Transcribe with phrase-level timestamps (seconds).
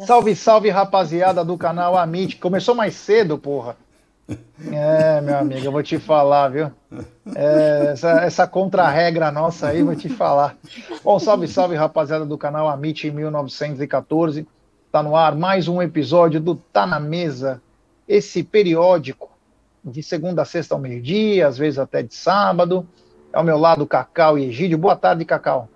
[0.00, 2.36] Salve, salve, rapaziada do canal Amit.
[2.36, 3.76] Começou mais cedo, porra.
[4.70, 6.70] É, meu amigo, eu vou te falar, viu?
[7.34, 10.56] É, essa, essa contra-regra nossa aí, vou te falar.
[11.02, 14.46] Bom, salve, salve, rapaziada do canal Amit 1914.
[14.90, 17.60] Tá no ar mais um episódio do Tá na Mesa,
[18.06, 19.30] esse periódico
[19.84, 22.86] de segunda a sexta ao meio-dia, às vezes até de sábado.
[23.32, 24.78] Ao meu lado, Cacau e Egídio.
[24.78, 25.68] Boa tarde, Cacau.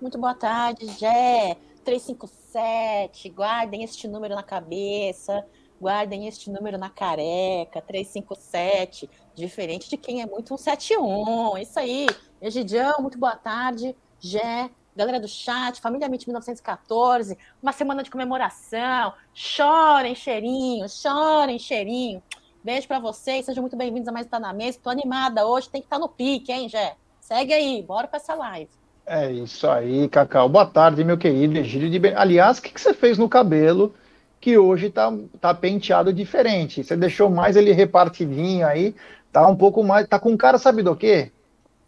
[0.00, 1.56] Muito boa tarde, Jé.
[1.84, 5.44] 357, guardem este número na cabeça,
[5.80, 11.58] guardem este número na careca, 357, diferente de quem é muito 171.
[11.58, 12.06] Isso aí.
[12.40, 13.96] Egidião, muito boa tarde.
[14.18, 19.14] Jé, galera do chat, Família MIT 1914, uma semana de comemoração.
[19.32, 22.22] Chorem, cheirinho, chorem, cheirinho.
[22.62, 24.78] Beijo para vocês, sejam muito bem-vindos a mais Tá na Mesa.
[24.82, 26.96] Tô animada hoje, tem que estar tá no pique, hein, Jé?
[27.18, 28.79] Segue aí, bora para essa live.
[29.12, 30.48] É isso aí, Cacau.
[30.48, 32.14] Boa tarde, meu querido Egílio de ben...
[32.14, 33.92] Aliás, o que, que você fez no cabelo
[34.40, 36.84] que hoje tá, tá penteado diferente?
[36.84, 38.94] Você deixou mais ele repartidinho aí,
[39.32, 40.06] tá um pouco mais.
[40.06, 41.32] Tá com cara, sabe do quê?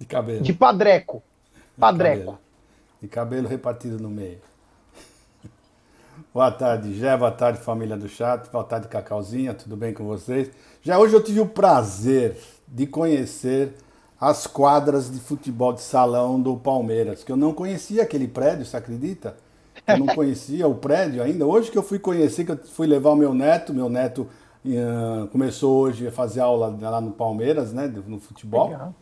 [0.00, 0.40] De cabelo.
[0.42, 1.22] De padreco.
[1.78, 2.18] Padreco.
[2.18, 2.38] De cabelo,
[3.02, 4.40] de cabelo repartido no meio.
[6.34, 7.16] Boa tarde, Jé.
[7.16, 8.50] Boa tarde, família do chat.
[8.50, 9.54] Boa tarde, Cacauzinha.
[9.54, 10.50] Tudo bem com vocês?
[10.82, 13.76] Já hoje eu tive o prazer de conhecer
[14.22, 18.76] as quadras de futebol de salão do Palmeiras, que eu não conhecia aquele prédio, você
[18.76, 19.36] acredita?
[19.84, 21.44] Eu não conhecia o prédio ainda.
[21.44, 24.28] Hoje que eu fui conhecer, que eu fui levar o meu neto, meu neto
[24.64, 28.68] uh, começou hoje a fazer aula lá no Palmeiras, né, no futebol.
[28.68, 28.94] Legal.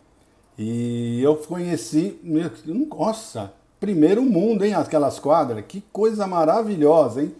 [0.57, 5.63] E eu conheci, nossa, primeiro mundo, hein, aquelas quadras.
[5.69, 7.35] Que coisa maravilhosa, hein?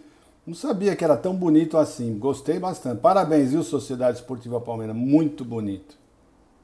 [0.45, 2.15] Não sabia que era tão bonito assim.
[2.19, 3.01] Gostei bastante.
[3.01, 4.95] Parabéns, viu, Sociedade Esportiva Palmeiras?
[4.95, 6.00] Muito bonito.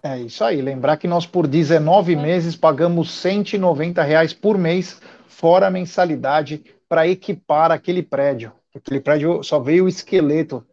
[0.03, 0.61] É isso aí.
[0.61, 2.15] Lembrar que nós por 19 é.
[2.15, 8.53] meses pagamos 190 reais por mês, fora a mensalidade, para equipar aquele prédio.
[8.73, 10.65] Aquele prédio só veio o esqueleto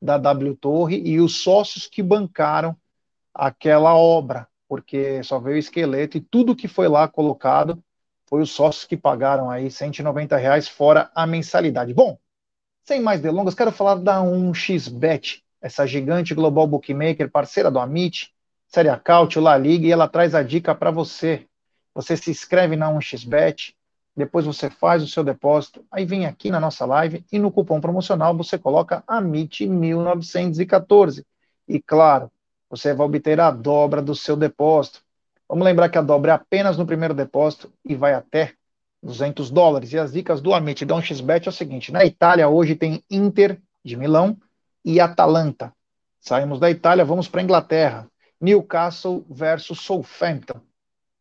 [0.00, 2.76] da W Torre e os sócios que bancaram
[3.32, 7.82] aquela obra, porque só veio o esqueleto e tudo que foi lá colocado
[8.28, 11.94] foi os sócios que pagaram aí 190 reais fora a mensalidade.
[11.94, 12.18] Bom,
[12.82, 18.31] sem mais delongas, quero falar da 1xBet, essa gigante global bookmaker, parceira do Amit,
[18.74, 21.46] Série A Cautio, La Liga, e ela traz a dica para você.
[21.94, 23.74] Você se inscreve na 1xBet,
[24.16, 27.82] depois você faz o seu depósito, aí vem aqui na nossa live e no cupom
[27.82, 31.22] promocional você coloca AMIT1914.
[31.68, 32.32] E claro,
[32.70, 35.02] você vai obter a dobra do seu depósito.
[35.46, 38.54] Vamos lembrar que a dobra é apenas no primeiro depósito e vai até
[39.02, 39.92] 200 dólares.
[39.92, 43.60] E as dicas do Amit da 1xBet é o seguinte: na Itália hoje tem Inter
[43.84, 44.34] de Milão
[44.82, 45.74] e Atalanta.
[46.18, 48.10] Saímos da Itália, vamos para a Inglaterra.
[48.42, 50.60] Newcastle versus Southampton.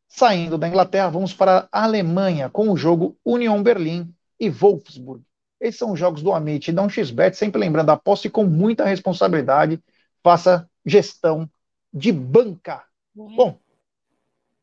[0.08, 5.24] Saindo da Inglaterra, vamos para a Alemanha com o jogo Union Berlim e Wolfsburg.
[5.60, 6.72] Esses são os jogos do Amit.
[6.72, 9.80] Dá um xbet, sempre lembrando, aposte com muita responsabilidade,
[10.24, 11.48] faça gestão
[11.94, 12.84] de banca.
[13.16, 13.36] Uhum.
[13.36, 13.60] Bom,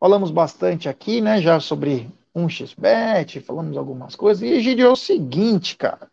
[0.00, 4.96] falamos bastante aqui, né, já sobre um xbet, falamos algumas coisas, e Egidio, é o
[4.96, 6.10] seguinte, cara,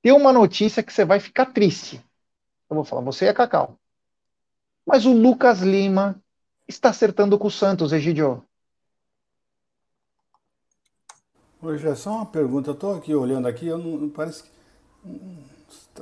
[0.00, 2.00] tem uma notícia que você vai ficar triste.
[2.70, 3.78] Eu vou falar, você é Cacau.
[4.86, 6.22] Mas o Lucas Lima
[6.68, 8.44] está acertando com o Santos, Egidio.
[11.60, 12.70] Hoje é só uma pergunta.
[12.70, 14.50] Eu estou aqui olhando aqui, eu não, parece que.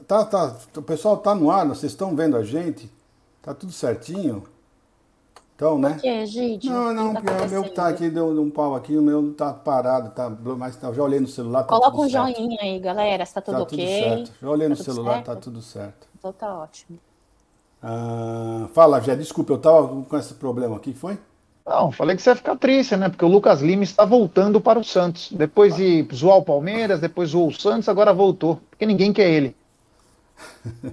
[0.07, 2.91] Tá, tá, o pessoal tá no ar, vocês estão vendo a gente?
[3.41, 4.45] Tá tudo certinho?
[5.55, 5.95] Então, né?
[5.95, 6.69] Por que, gente?
[6.69, 9.53] Não, não, tá o meu que tá aqui deu um pau aqui, o meu tá
[9.53, 11.63] parado, tá, mas tá, já olhei no celular.
[11.63, 12.35] Tá Coloca um certo.
[12.35, 13.79] joinha aí, galera, se tá tudo tá ok.
[13.79, 14.33] Tudo certo.
[14.41, 15.27] Já olhei tá no celular, certo?
[15.27, 16.09] tá tudo certo.
[16.19, 16.99] Então tá ótimo.
[17.83, 21.19] Ah, fala, Jé, desculpa, eu estava com esse problema aqui, foi?
[21.67, 23.09] Não, falei que você ia ficar triste, né?
[23.09, 25.31] Porque o Lucas Lima está voltando para o Santos.
[25.33, 28.61] Depois de zoar o Palmeiras, depois zoou o Santos, agora voltou.
[28.71, 29.57] Porque ninguém quer ele.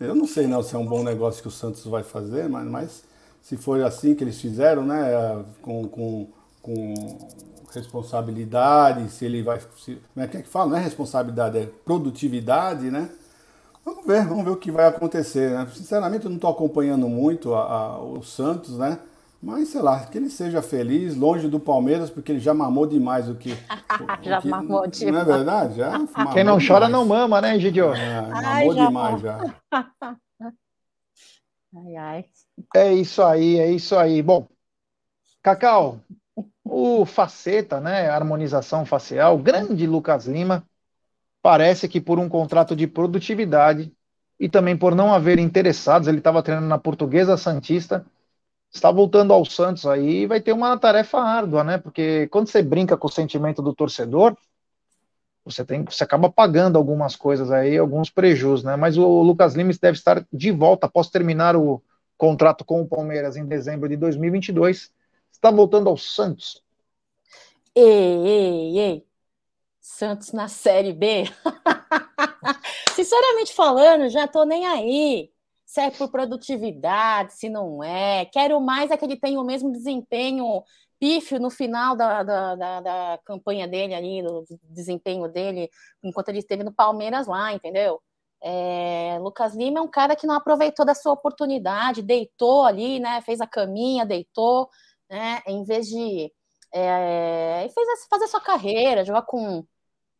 [0.00, 2.66] eu não sei não se é um bom negócio que o Santos vai fazer, mas,
[2.66, 3.04] mas
[3.40, 5.44] se for assim que eles fizeram, né?
[5.62, 6.28] Com, com,
[6.60, 6.94] com
[7.72, 9.60] responsabilidade, se ele vai.
[9.78, 10.70] Se, como é que fala?
[10.70, 13.08] Não é responsabilidade, é produtividade, né?
[13.84, 15.50] Vamos ver, vamos ver o que vai acontecer.
[15.50, 15.66] Né?
[15.74, 18.98] Sinceramente, eu não estou acompanhando muito a, a, o Santos, né?
[19.42, 23.28] Mas sei lá, que ele seja feliz, longe do Palmeiras, porque ele já mamou demais
[23.28, 23.52] o que.
[23.92, 25.12] O, já o que, mamou demais.
[25.12, 25.74] Não é verdade?
[25.76, 25.92] Já
[26.32, 27.92] Quem não chora não mama, né, Gidio?
[27.92, 29.38] É, mamou já demais já.
[31.74, 32.24] Ai, ai.
[32.74, 34.22] É isso aí, é isso aí.
[34.22, 34.46] Bom,
[35.42, 36.00] Cacau,
[36.62, 38.08] o faceta, né?
[38.08, 40.66] Harmonização facial, grande Lucas Lima
[41.42, 43.92] Parece que por um contrato de produtividade
[44.38, 48.06] e também por não haver interessados, ele estava treinando na Portuguesa Santista,
[48.72, 51.78] está voltando ao Santos aí e vai ter uma tarefa árdua, né?
[51.78, 54.36] Porque quando você brinca com o sentimento do torcedor,
[55.44, 58.76] você tem, você acaba pagando algumas coisas aí, alguns prejuízos, né?
[58.76, 61.82] Mas o Lucas Lima deve estar de volta após terminar o
[62.16, 64.92] contrato com o Palmeiras em dezembro de 2022.
[65.30, 66.62] Está voltando ao Santos.
[67.74, 69.11] Ei, ei, ei.
[69.82, 71.24] Santos na Série B.
[72.94, 75.30] Sinceramente falando, já tô nem aí.
[75.66, 78.24] Se é por produtividade, se não é.
[78.26, 80.62] Quero mais é que ele tenha o mesmo desempenho
[81.00, 85.68] pífio no final da, da, da, da, campanha dele ali, do desempenho dele,
[86.02, 88.00] enquanto ele esteve no Palmeiras lá, entendeu?
[88.40, 93.20] É, Lucas Lima é um cara que não aproveitou da sua oportunidade, deitou ali, né?
[93.22, 94.68] Fez a caminha, deitou,
[95.10, 95.42] né?
[95.46, 96.32] Em vez de
[96.72, 99.64] é, fez fazer sua carreira, jogar com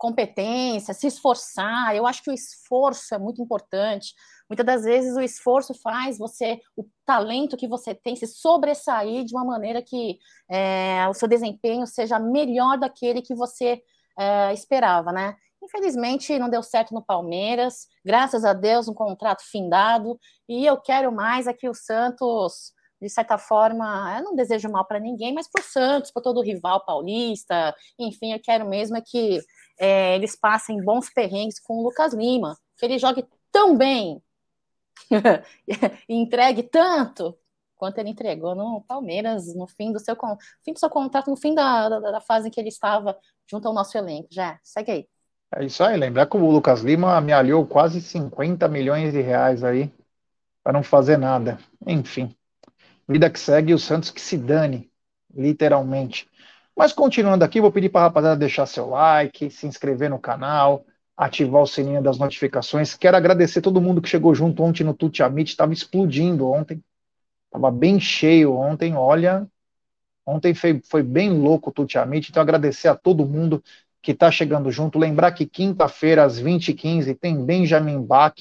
[0.02, 1.94] competência, se esforçar.
[1.94, 4.12] Eu acho que o esforço é muito importante.
[4.50, 9.32] Muitas das vezes o esforço faz você, o talento que você tem, se sobressair de
[9.32, 10.18] uma maneira que
[10.50, 13.80] é, o seu desempenho seja melhor daquele que você
[14.18, 15.36] é, esperava, né?
[15.62, 21.12] Infelizmente não deu certo no Palmeiras, graças a Deus um contrato findado, e eu quero
[21.12, 22.72] mais é que o Santos
[23.02, 26.38] de certa forma, eu não desejo mal para ninguém, mas para o Santos, para todo
[26.38, 29.40] o rival paulista, enfim, eu quero mesmo é que
[29.78, 34.22] é, eles passem bons perrengues com o Lucas Lima, que ele jogue tão bem
[36.08, 37.36] e entregue tanto
[37.76, 40.16] quanto ele entregou no Palmeiras no fim do seu,
[40.64, 43.18] fim do seu contrato, no fim da, da, da fase em que ele estava
[43.50, 44.28] junto ao nosso elenco.
[44.30, 45.08] Já, segue aí.
[45.54, 49.92] É isso aí, lembrar que o Lucas Lima amealhou quase 50 milhões de reais aí
[50.62, 51.58] para não fazer nada.
[51.86, 52.34] Enfim,
[53.06, 54.90] vida que segue, o Santos que se dane,
[55.34, 56.30] literalmente.
[56.76, 60.84] Mas continuando aqui, vou pedir para a rapaziada deixar seu like, se inscrever no canal,
[61.16, 62.94] ativar o sininho das notificações.
[62.94, 66.82] Quero agradecer todo mundo que chegou junto ontem no Tuti Amit, estava explodindo ontem.
[67.46, 69.46] Estava bem cheio ontem, olha.
[70.24, 73.62] Ontem foi, foi bem louco o Tuti Amit, então agradecer a todo mundo
[74.00, 74.98] que está chegando junto.
[74.98, 78.34] Lembrar que quinta-feira, às 20h15, tem Benjamin Bach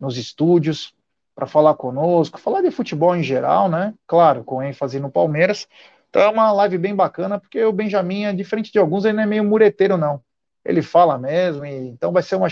[0.00, 0.94] nos estúdios
[1.34, 3.94] para falar conosco, falar de futebol em geral, né?
[4.06, 5.68] Claro, com ênfase no Palmeiras.
[6.08, 9.22] Então é uma live bem bacana, porque o Benjamin, é diferente de alguns, ele não
[9.22, 10.22] é meio mureteiro, não.
[10.64, 12.48] Ele fala mesmo, e, então vai ser, uma,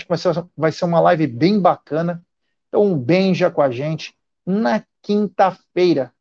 [0.55, 2.23] vai ser, uma live bem bacana.
[2.67, 4.15] Então, um Benja com a gente
[4.45, 6.13] na quinta-feira.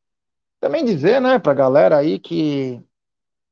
[0.60, 2.82] Também dizer, né, pra galera aí que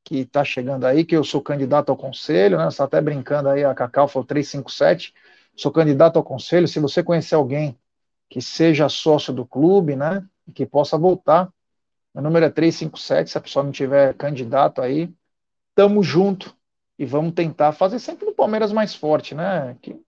[0.04, 2.66] que tá chegando aí, que eu sou candidato ao conselho, né?
[2.66, 5.14] Você tá até brincando aí, a Cacau falou 357.
[5.56, 6.68] Sou candidato ao conselho.
[6.68, 7.78] Se você conhecer alguém
[8.28, 10.22] que seja sócio do clube, né?
[10.54, 11.50] Que possa voltar,
[12.14, 15.12] meu número é 357, se a pessoa não tiver candidato aí,
[15.74, 16.56] tamo junto
[16.98, 19.76] e vamos tentar fazer sempre no Palmeiras mais forte, né?
[19.82, 20.00] Que,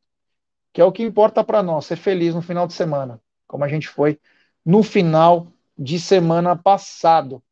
[0.72, 3.68] que é o que importa para nós, ser feliz no final de semana, como a
[3.68, 4.20] gente foi
[4.64, 7.42] no final de semana passado.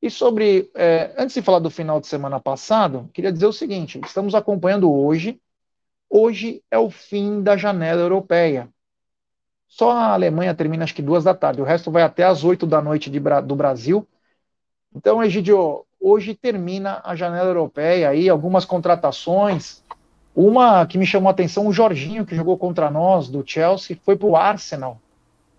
[0.00, 4.00] E sobre, é, antes de falar do final de semana passado, queria dizer o seguinte:
[4.04, 5.40] estamos acompanhando hoje.
[6.10, 8.68] Hoje é o fim da janela europeia.
[9.72, 12.66] Só a Alemanha termina acho que duas da tarde, o resto vai até às oito
[12.66, 14.06] da noite de, do Brasil.
[14.94, 19.82] Então, Egidio, hoje termina a janela europeia aí, algumas contratações.
[20.36, 24.14] Uma que me chamou a atenção, o Jorginho, que jogou contra nós, do Chelsea, foi
[24.14, 25.00] para o Arsenal,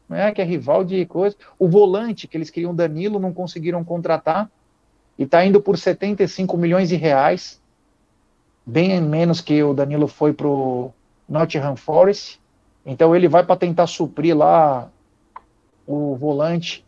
[0.08, 1.36] né, que é rival de coisa.
[1.58, 4.48] O volante, que eles queriam Danilo, não conseguiram contratar,
[5.18, 7.60] e está indo por 75 milhões de reais,
[8.64, 10.94] bem menos que o Danilo foi para o
[11.28, 12.43] Nottingham Forest.
[12.86, 14.90] Então ele vai para tentar suprir lá
[15.88, 16.86] o volante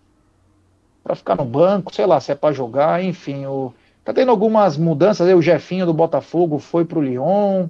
[1.03, 3.45] para ficar no banco, sei lá, se é para jogar, enfim.
[3.45, 3.73] O...
[4.03, 7.67] Tá tendo algumas mudanças aí, o Jefinho do Botafogo foi para o Lyon,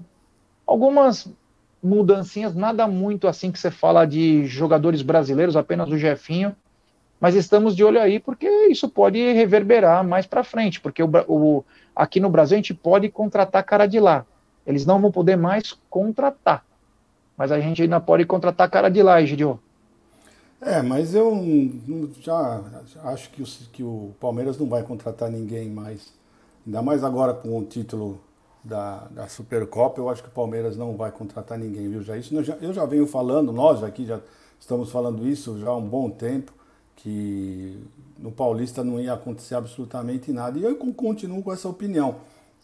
[0.65, 1.27] algumas
[1.83, 6.55] mudancinhas, nada muito assim que você fala de jogadores brasileiros, apenas o Jefinho,
[7.19, 11.63] mas estamos de olho aí porque isso pode reverberar mais para frente, porque o, o,
[11.95, 14.25] aqui no Brasil a gente pode contratar cara de lá,
[14.65, 16.65] eles não vão poder mais contratar.
[17.37, 19.59] Mas a gente ainda pode contratar cara de lá, Egidio.
[20.61, 21.35] É, mas eu
[22.21, 22.61] já
[23.03, 26.13] acho que o, que o Palmeiras não vai contratar ninguém mais.
[26.65, 28.19] Ainda mais agora com o título
[28.63, 32.01] da, da Supercopa, eu acho que o Palmeiras não vai contratar ninguém, viu?
[32.01, 34.19] Já isso eu já, eu já venho falando, nós aqui já
[34.59, 36.51] estamos falando isso já há um bom tempo,
[36.95, 37.79] que
[38.17, 40.57] no Paulista não ia acontecer absolutamente nada.
[40.57, 42.15] E eu continuo com essa opinião.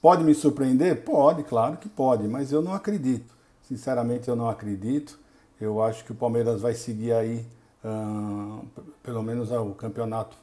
[0.02, 1.04] Pode me surpreender?
[1.04, 3.32] Pode, claro que pode, mas eu não acredito.
[3.72, 5.18] Sinceramente, eu não acredito.
[5.60, 7.48] Eu acho que o Palmeiras vai seguir aí,
[9.02, 10.36] pelo menos o campeonato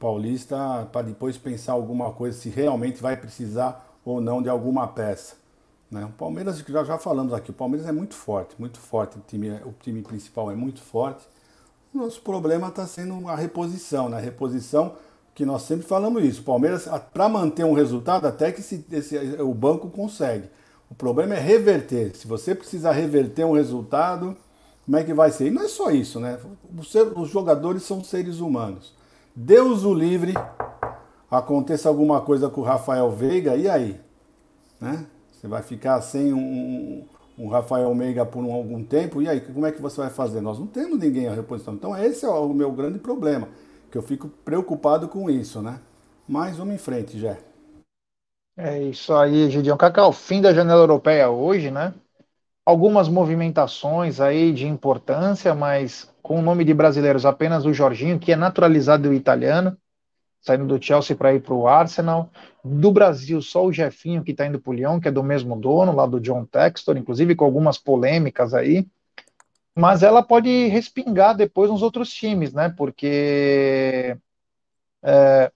[0.00, 5.36] paulista, para depois pensar alguma coisa se realmente vai precisar ou não de alguma peça.
[5.88, 6.04] Né?
[6.04, 9.16] O Palmeiras, já, já falamos aqui, o Palmeiras é muito forte, muito forte.
[9.16, 11.24] O time, o time principal é muito forte.
[11.94, 14.16] O nosso problema está sendo a reposição, né?
[14.16, 14.96] A reposição
[15.36, 16.40] que nós sempre falamos isso.
[16.40, 20.50] O Palmeiras, para manter um resultado, até que esse, esse, o banco consegue.
[20.90, 22.14] O problema é reverter.
[22.14, 24.36] Se você precisar reverter um resultado,
[24.84, 25.48] como é que vai ser?
[25.48, 26.38] E não é só isso, né?
[27.16, 28.94] Os jogadores são seres humanos.
[29.34, 30.32] Deus o livre,
[31.30, 34.00] aconteça alguma coisa com o Rafael Veiga, e aí?
[34.80, 35.06] Né?
[35.32, 37.04] Você vai ficar sem um,
[37.36, 39.40] um Rafael Veiga por um, algum tempo, e aí?
[39.40, 40.40] Como é que você vai fazer?
[40.40, 41.74] Nós não temos ninguém a reposição.
[41.74, 43.48] Então, esse é o meu grande problema,
[43.90, 45.80] que eu fico preocupado com isso, né?
[46.28, 47.38] Mas vamos em frente, Jé.
[48.56, 49.76] É isso aí, Gideon.
[49.76, 51.92] Cacau, fim da janela europeia hoje, né?
[52.64, 58.32] Algumas movimentações aí de importância, mas com o nome de brasileiros apenas o Jorginho, que
[58.32, 59.76] é naturalizado italiano,
[60.40, 62.30] saindo do Chelsea para ir para o Arsenal.
[62.64, 65.56] Do Brasil, só o Jefinho que está indo para o Lyon, que é do mesmo
[65.60, 68.86] dono, lá do John Textor, inclusive com algumas polêmicas aí.
[69.74, 72.70] Mas ela pode respingar depois nos outros times, né?
[72.70, 74.16] Porque
[75.02, 75.52] é,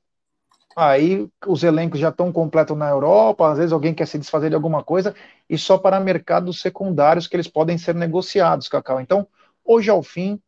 [0.76, 4.54] Aí os elencos já estão completos na Europa, às vezes alguém quer se desfazer de
[4.54, 5.14] alguma coisa,
[5.48, 9.00] e só para mercados secundários que eles podem ser negociados, Cacau.
[9.00, 9.26] Então,
[9.64, 10.40] hoje é o fim,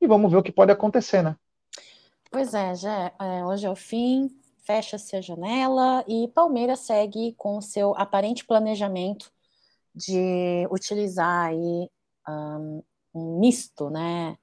[0.00, 1.36] e vamos ver o que pode acontecer, né?
[2.30, 4.28] Pois é, já é, hoje é o fim,
[4.64, 9.32] fecha-se a janela e Palmeiras segue com o seu aparente planejamento
[9.94, 11.88] de utilizar aí
[12.28, 12.82] um,
[13.14, 14.36] um misto, né?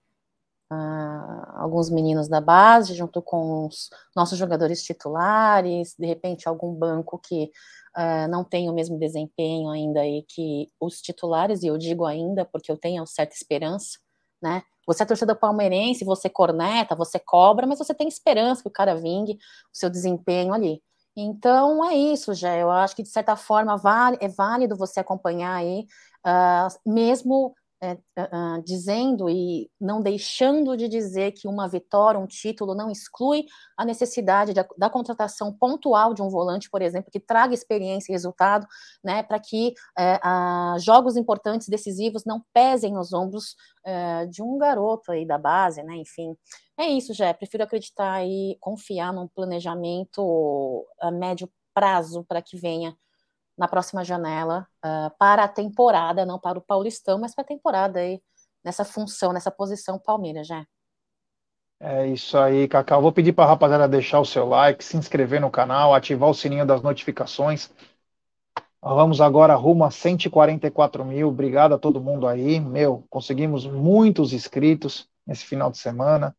[0.73, 7.19] Uh, alguns meninos da base, junto com os nossos jogadores titulares, de repente algum banco
[7.19, 7.51] que
[7.97, 12.45] uh, não tem o mesmo desempenho ainda aí que os titulares, e eu digo ainda
[12.45, 13.99] porque eu tenho certa esperança,
[14.41, 14.63] né?
[14.85, 18.95] Você é torcedor palmeirense, você corneta, você cobra, mas você tem esperança que o cara
[18.95, 19.33] vingue
[19.73, 20.81] o seu desempenho ali.
[21.15, 22.55] Então é isso, já.
[22.55, 23.79] Eu acho que de certa forma
[24.19, 25.85] é válido você acompanhar aí,
[26.25, 32.73] uh, mesmo é, uh, dizendo e não deixando de dizer que uma vitória, um título,
[32.73, 33.45] não exclui
[33.77, 38.15] a necessidade da, da contratação pontual de um volante, por exemplo, que traga experiência e
[38.15, 38.65] resultado,
[39.03, 43.53] né, para que uh, jogos importantes, decisivos, não pesem nos ombros
[43.85, 46.37] uh, de um garoto aí da base, né, enfim.
[46.79, 47.33] É isso, já.
[47.33, 52.95] Prefiro acreditar e confiar num planejamento a médio prazo para que venha
[53.57, 58.00] na próxima janela uh, para a temporada, não para o Paulistão, mas para a temporada
[58.00, 58.22] aí,
[58.63, 60.65] nessa função, nessa posição Palmeiras, já.
[61.79, 63.01] É isso aí, Cacau.
[63.01, 66.33] Vou pedir para a rapaziada deixar o seu like, se inscrever no canal, ativar o
[66.33, 67.69] sininho das notificações.
[68.81, 71.29] Vamos agora rumo a 144 mil.
[71.29, 72.60] Obrigado a todo mundo aí.
[72.60, 76.36] Meu, conseguimos muitos inscritos nesse final de semana.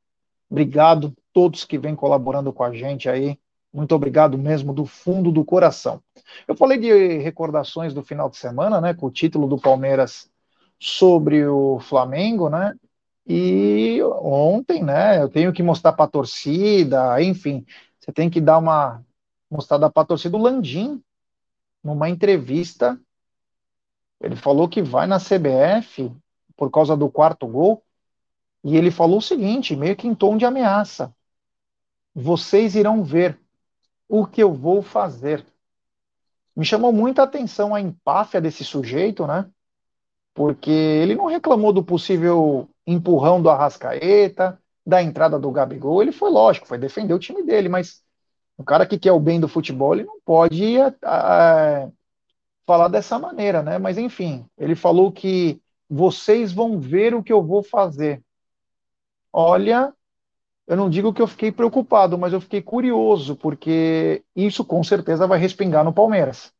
[0.51, 3.39] Obrigado a todos que vêm colaborando com a gente aí.
[3.75, 6.01] Muito obrigado mesmo do fundo do coração.
[6.47, 10.31] Eu falei de recordações do final de semana, né, com o título do Palmeiras
[10.79, 12.73] sobre o Flamengo, né?
[13.27, 17.67] E ontem, né, eu tenho que mostrar para a torcida, enfim,
[17.99, 19.05] você tem que dar uma
[19.51, 20.37] mostrada para a torcida.
[20.37, 21.03] O Landim,
[21.83, 22.97] numa entrevista,
[24.21, 26.13] ele falou que vai na CBF
[26.57, 27.83] por causa do quarto gol,
[28.63, 31.13] e ele falou o seguinte, meio que em tom de ameaça:
[32.15, 33.44] vocês irão ver
[34.09, 35.45] o que eu vou fazer.
[36.57, 39.49] Me chamou muita atenção a empáfia desse sujeito, né?
[40.33, 46.31] Porque ele não reclamou do possível empurrão do Arrascaeta, da entrada do Gabigol, ele foi
[46.31, 48.03] lógico, foi defender o time dele, mas
[48.57, 51.89] o cara que quer o bem do futebol, ele não pode a, a,
[52.67, 53.79] falar dessa maneira, né?
[53.79, 58.23] Mas enfim, ele falou que vocês vão ver o que eu vou fazer.
[59.33, 59.93] Olha,
[60.67, 65.27] eu não digo que eu fiquei preocupado, mas eu fiquei curioso, porque isso com certeza
[65.27, 66.53] vai respingar no Palmeiras.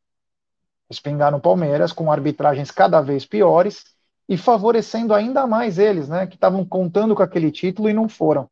[0.89, 3.83] Respingar no Palmeiras com arbitragens cada vez piores
[4.29, 8.49] e favorecendo ainda mais eles, né, que estavam contando com aquele título e não foram.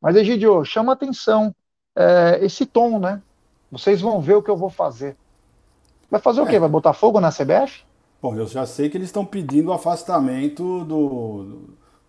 [0.00, 1.54] Mas, Egidio, chama atenção
[1.96, 3.22] é, esse tom, né?
[3.70, 5.16] Vocês vão ver o que eu vou fazer.
[6.10, 6.56] Vai fazer o quê?
[6.56, 6.60] É.
[6.60, 7.82] Vai botar fogo na CBF?
[8.22, 11.60] Bom, eu já sei que eles estão pedindo o afastamento do,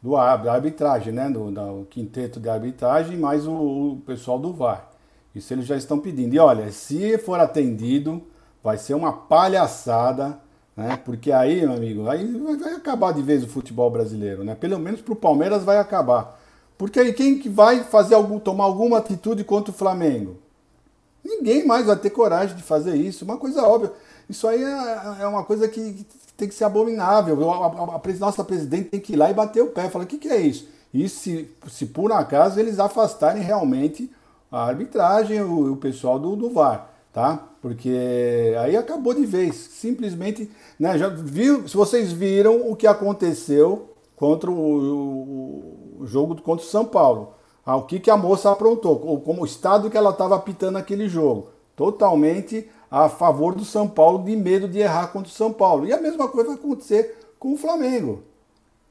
[0.02, 1.30] do da arbitragem, né?
[1.30, 4.90] Do, do quinteto de arbitragem, mais o, o, pessoal do VAR.
[5.34, 6.34] Isso eles já estão pedindo.
[6.34, 8.22] E olha, se for atendido,
[8.64, 10.40] vai ser uma palhaçada,
[10.76, 10.98] né?
[11.04, 12.26] Porque aí, meu amigo, aí
[12.58, 14.56] vai acabar de vez o futebol brasileiro, né?
[14.56, 16.40] Pelo menos para o Palmeiras vai acabar.
[16.78, 20.38] Porque aí quem que vai fazer algum, tomar alguma atitude contra o Flamengo?
[21.24, 23.26] Ninguém mais vai ter coragem de fazer isso.
[23.26, 23.92] Uma coisa óbvia.
[24.30, 26.06] Isso aí é, é uma coisa que
[26.36, 27.50] tem que ser abominável.
[27.50, 29.90] A, a, a, nossa presidente tem que ir lá e bater o pé.
[29.90, 30.68] Fala, o que, que é isso?
[30.94, 34.12] E se, se por acaso eles afastarem realmente
[34.52, 37.48] a arbitragem, o, o pessoal do, do VAR, tá?
[37.62, 39.56] Porque aí acabou de vez.
[39.56, 40.98] Simplesmente, né?
[40.98, 41.68] Já viu?
[41.68, 47.34] Se vocês viram o que aconteceu contra o, o, o jogo contra o São Paulo.
[47.66, 50.78] Ah, o que, que a moça aprontou, ou como o estado que ela estava apitando
[50.78, 51.50] aquele jogo.
[51.76, 55.86] Totalmente a favor do São Paulo de medo de errar contra o São Paulo.
[55.86, 58.24] E a mesma coisa vai acontecer com o Flamengo,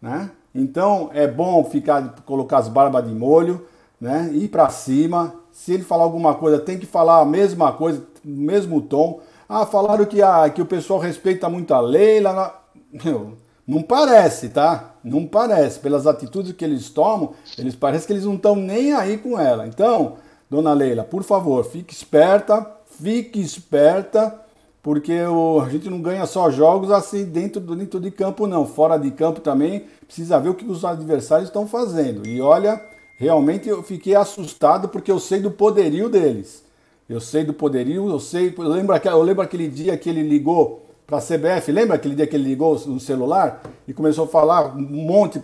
[0.00, 0.30] né?
[0.54, 3.66] Então é bom ficar colocar as barbas de molho,
[4.00, 4.30] né?
[4.32, 5.34] Ir para cima.
[5.52, 9.20] Se ele falar alguma coisa, tem que falar a mesma coisa, mesmo tom.
[9.48, 12.20] Ah, falaram que, a, que o pessoal respeita muito a lei.
[12.20, 12.62] Lá
[13.04, 13.34] Meu,
[13.66, 14.94] não parece, tá?
[15.02, 15.78] Não parece.
[15.78, 19.66] Pelas atitudes que eles tomam, eles parecem que eles não estão nem aí com ela.
[19.66, 20.14] Então,
[20.50, 24.40] dona Leila, por favor, fique esperta, fique esperta,
[24.82, 28.66] porque o, a gente não ganha só jogos assim dentro, dentro de campo, não.
[28.66, 32.26] Fora de campo também precisa ver o que os adversários estão fazendo.
[32.26, 32.80] E olha,
[33.16, 36.64] realmente eu fiquei assustado porque eu sei do poderio deles.
[37.08, 38.52] Eu sei do poderio, eu sei.
[38.56, 42.26] Eu lembro, eu lembro aquele dia que ele ligou para a CBF, lembra aquele dia
[42.26, 45.40] que ele ligou no celular e começou a falar um monte,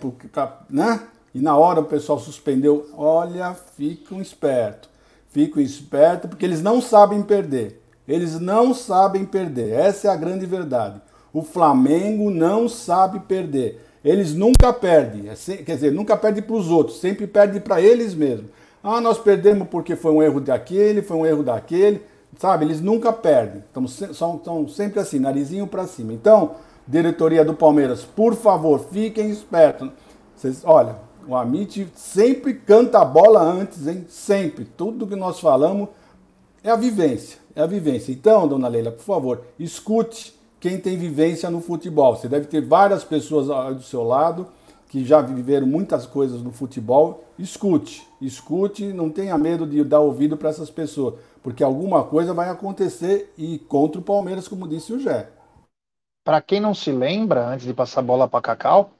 [0.69, 1.01] né?
[1.33, 2.89] E na hora o pessoal suspendeu.
[2.97, 4.89] Olha, fiquem esperto,
[5.33, 7.81] fiquem esperto, porque eles não sabem perder.
[8.07, 9.71] Eles não sabem perder.
[9.73, 11.01] Essa é a grande verdade.
[11.33, 13.83] O Flamengo não sabe perder.
[14.05, 18.13] Eles nunca perdem, é quer dizer, nunca perdem para os outros, sempre perdem para eles
[18.13, 18.51] mesmos.
[18.83, 22.01] Ah, nós perdemos porque foi um erro daquele, foi um erro daquele,
[22.37, 22.65] sabe?
[22.65, 26.11] Eles nunca perdem, estão, são sempre assim, narizinho para cima.
[26.11, 29.89] Então, diretoria do Palmeiras, por favor, fiquem espertos.
[30.35, 30.97] Vocês, olha,
[31.27, 34.05] o Amit sempre canta a bola antes, hein?
[34.09, 34.65] Sempre.
[34.65, 35.89] Tudo que nós falamos
[36.63, 38.11] é a vivência, é a vivência.
[38.11, 42.15] Então, dona Leila, por favor, escute quem tem vivência no futebol.
[42.15, 44.47] Você deve ter várias pessoas do seu lado
[44.87, 47.23] que já viveram muitas coisas no futebol.
[47.37, 52.49] Escute, escute, não tenha medo de dar ouvido para essas pessoas, porque alguma coisa vai
[52.49, 55.29] acontecer e contra o Palmeiras, como disse o Gé.
[56.23, 58.91] Para quem não se lembra, antes de passar a bola para Cacau,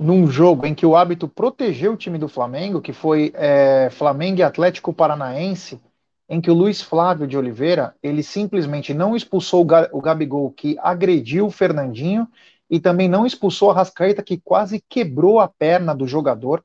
[0.00, 4.38] num jogo em que o hábito protegeu o time do Flamengo, que foi é, Flamengo
[4.38, 5.78] e Atlético Paranaense,
[6.26, 9.60] em que o Luiz Flávio de Oliveira, ele simplesmente não expulsou
[9.92, 12.26] o Gabigol, que agrediu o Fernandinho,
[12.70, 16.64] e também não expulsou a Rascaeta, que quase quebrou a perna do jogador.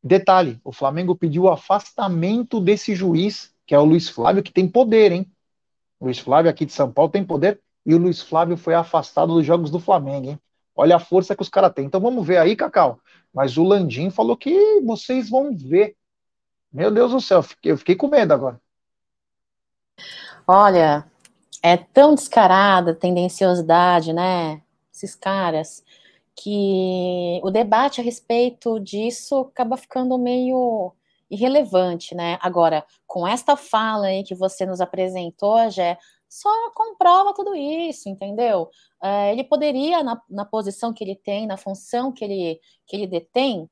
[0.00, 4.68] Detalhe, o Flamengo pediu o afastamento desse juiz, que é o Luiz Flávio, que tem
[4.68, 5.26] poder, hein?
[5.98, 9.34] O Luiz Flávio aqui de São Paulo tem poder, e o Luiz Flávio foi afastado
[9.34, 10.38] dos jogos do Flamengo, hein?
[10.74, 11.86] Olha a força que os caras têm.
[11.86, 12.98] Então vamos ver aí, Cacau.
[13.32, 15.96] Mas o Landim falou que vocês vão ver
[16.72, 18.58] meu Deus do céu, eu fiquei com medo agora.
[20.48, 21.04] Olha,
[21.62, 24.62] é tão descarada a tendenciosidade, né?
[24.92, 25.84] Esses caras,
[26.34, 30.94] que o debate a respeito disso acaba ficando meio
[31.30, 32.38] irrelevante, né?
[32.40, 35.98] Agora, com esta fala aí que você nos apresentou, já
[36.32, 38.70] só comprova tudo isso, entendeu?
[39.02, 43.06] É, ele poderia, na, na posição que ele tem, na função que ele, que ele
[43.06, 43.64] detém,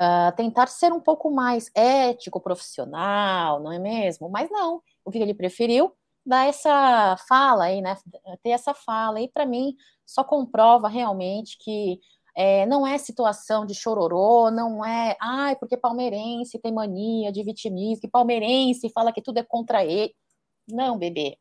[0.00, 4.28] uh, tentar ser um pouco mais ético, profissional, não é mesmo?
[4.28, 5.92] Mas não, o que ele preferiu
[6.26, 7.96] dar essa fala aí, né?
[8.42, 12.00] Ter essa fala aí, para mim, só comprova realmente que
[12.36, 18.00] é, não é situação de chororô, não é, ai, porque palmeirense tem mania de vitimismo,
[18.00, 20.12] que palmeirense fala que tudo é contra ele.
[20.68, 21.38] Não, bebê.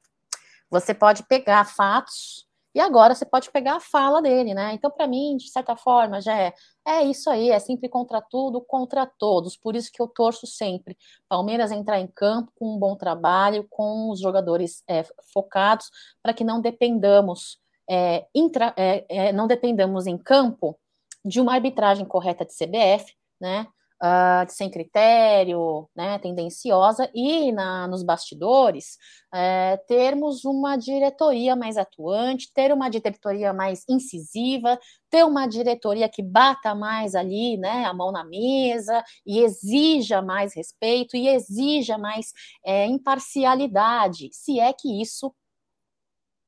[0.69, 4.73] Você pode pegar fatos e agora você pode pegar a fala dele, né?
[4.73, 6.53] Então, para mim, de certa forma, já é,
[6.85, 9.57] é isso aí, é sempre contra tudo, contra todos.
[9.57, 10.95] Por isso que eu torço sempre.
[11.27, 15.03] Palmeiras entrar em campo com um bom trabalho, com os jogadores é,
[15.33, 15.89] focados,
[16.21, 17.57] para que não dependamos,
[17.89, 20.77] é, intra, é, é, não dependamos em campo
[21.25, 23.65] de uma arbitragem correta de CBF, né?
[24.01, 28.97] Uh, sem critério, né, tendenciosa, e na, nos bastidores
[29.33, 34.79] uh, termos uma diretoria mais atuante, ter uma diretoria mais incisiva,
[35.09, 40.53] ter uma diretoria que bata mais ali, né, a mão na mesa e exija mais
[40.53, 42.31] respeito e exija mais
[42.65, 45.33] é, imparcialidade, se é que isso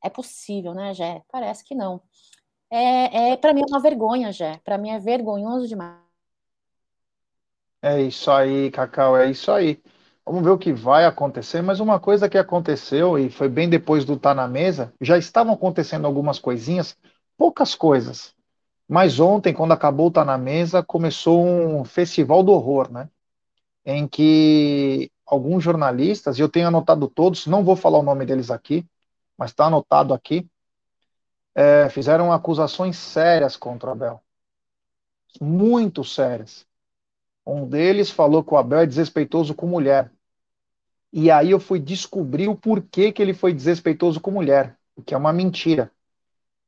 [0.03, 1.23] é possível, né, Jé?
[1.31, 2.01] Parece que não.
[2.71, 4.59] É, é para mim é uma vergonha, Jé.
[4.63, 6.08] Para mim é vergonhoso demais.
[7.81, 9.81] É isso aí, Cacau, é isso aí.
[10.25, 14.03] Vamos ver o que vai acontecer, mas uma coisa que aconteceu, e foi bem depois
[14.05, 16.97] do Tá na Mesa, já estavam acontecendo algumas coisinhas,
[17.37, 18.35] poucas coisas.
[18.87, 23.09] Mas ontem, quando acabou o Tá na Mesa, começou um festival do horror, né?
[23.85, 28.51] Em que alguns jornalistas, e eu tenho anotado todos, não vou falar o nome deles
[28.51, 28.85] aqui,
[29.37, 30.47] mas está anotado aqui,
[31.55, 34.23] é, fizeram acusações sérias contra o Abel.
[35.41, 36.68] Muito sérias.
[37.45, 40.11] Um deles falou que o Abel é desrespeitoso com mulher.
[41.11, 45.13] E aí eu fui descobrir o porquê que ele foi desrespeitoso com mulher, o que
[45.13, 45.91] é uma mentira.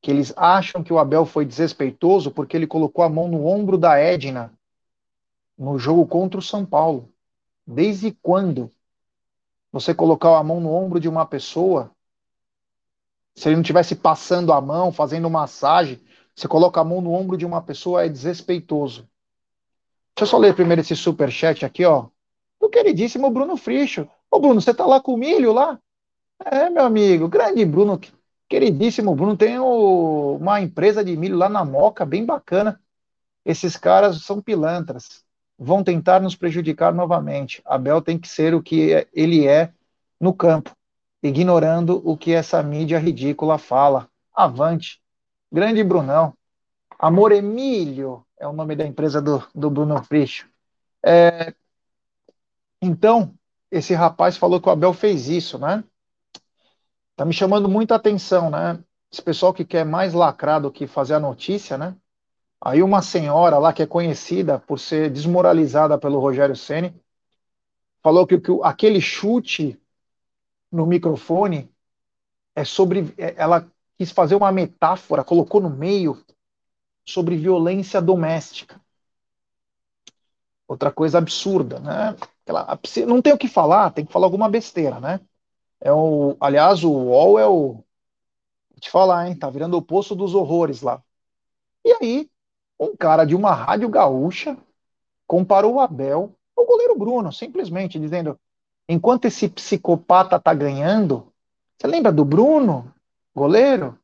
[0.01, 3.77] Que eles acham que o Abel foi desrespeitoso porque ele colocou a mão no ombro
[3.77, 4.53] da Edna
[5.57, 7.13] no jogo contra o São Paulo.
[7.65, 8.71] Desde quando
[9.71, 11.91] você colocar a mão no ombro de uma pessoa
[13.35, 15.99] Se ele não estivesse passando a mão, fazendo massagem,
[16.35, 19.09] você coloca a mão no ombro de uma pessoa, é desrespeitoso.
[20.15, 22.07] Deixa eu só ler primeiro esse superchat aqui, ó.
[22.59, 24.07] Do queridíssimo Bruno Fricho.
[24.29, 25.79] Ô, Bruno, você tá lá com o milho lá?
[26.45, 27.99] É, meu amigo, grande Bruno,
[28.49, 32.79] queridíssimo Bruno, tem o, uma empresa de milho lá na Moca, bem bacana.
[33.45, 35.23] Esses caras são pilantras,
[35.57, 37.61] vão tentar nos prejudicar novamente.
[37.65, 39.71] Abel tem que ser o que ele é
[40.19, 40.75] no campo,
[41.23, 44.07] ignorando o que essa mídia ridícula fala.
[44.33, 45.01] Avante.
[45.51, 46.33] Grande Brunão.
[46.97, 50.47] Amor Emílio é o nome da empresa do, do Bruno Frisch.
[51.05, 51.53] É,
[52.81, 53.35] então,
[53.69, 55.83] esse rapaz falou que o Abel fez isso, né?
[57.15, 58.83] Tá me chamando muita atenção, né?
[59.11, 61.95] Esse pessoal que quer mais lacrar do que fazer a notícia, né?
[62.59, 66.99] Aí uma senhora lá que é conhecida por ser desmoralizada pelo Rogério Ceni
[68.01, 69.79] falou que, que aquele chute
[70.71, 71.71] no microfone
[72.55, 73.13] é sobre.
[73.19, 76.23] É, ela quis fazer uma metáfora, colocou no meio
[77.11, 78.79] sobre violência doméstica.
[80.67, 82.15] Outra coisa absurda, né?
[82.45, 85.19] Ela, não tem o que falar, tem que falar alguma besteira, né?
[85.79, 87.73] É o, aliás, o UOL é o.
[87.73, 89.35] Vou te falar, hein?
[89.35, 91.01] Tá virando o poço dos horrores lá.
[91.83, 92.29] E aí,
[92.79, 94.57] um cara de uma rádio gaúcha
[95.27, 98.39] comparou o Abel ao goleiro Bruno, simplesmente dizendo:
[98.87, 101.31] enquanto esse psicopata tá ganhando,
[101.77, 102.93] você lembra do Bruno,
[103.33, 103.97] goleiro?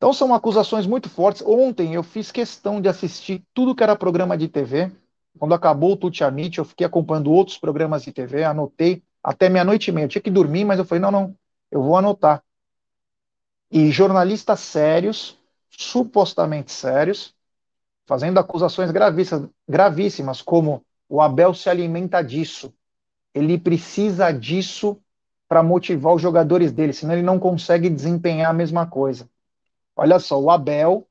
[0.00, 1.42] Então são acusações muito fortes.
[1.42, 4.90] Ontem eu fiz questão de assistir tudo que era programa de TV.
[5.38, 9.90] Quando acabou o Tuti Amit, eu fiquei acompanhando outros programas de TV, anotei até meia-noite
[9.90, 10.06] e meia.
[10.06, 11.36] Eu tinha que dormir, mas eu falei, não, não,
[11.70, 12.42] eu vou anotar.
[13.70, 15.36] E jornalistas sérios,
[15.68, 17.34] supostamente sérios,
[18.06, 22.72] fazendo acusações gravíssimas, gravíssimas, como o Abel se alimenta disso.
[23.34, 24.98] Ele precisa disso
[25.46, 29.28] para motivar os jogadores dele, senão ele não consegue desempenhar a mesma coisa.
[30.02, 31.06] Olha só, o Abel,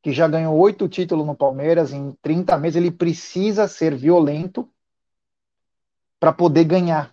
[0.00, 4.68] que já ganhou oito títulos no Palmeiras em 30 meses, ele precisa ser violento
[6.20, 7.12] para poder ganhar.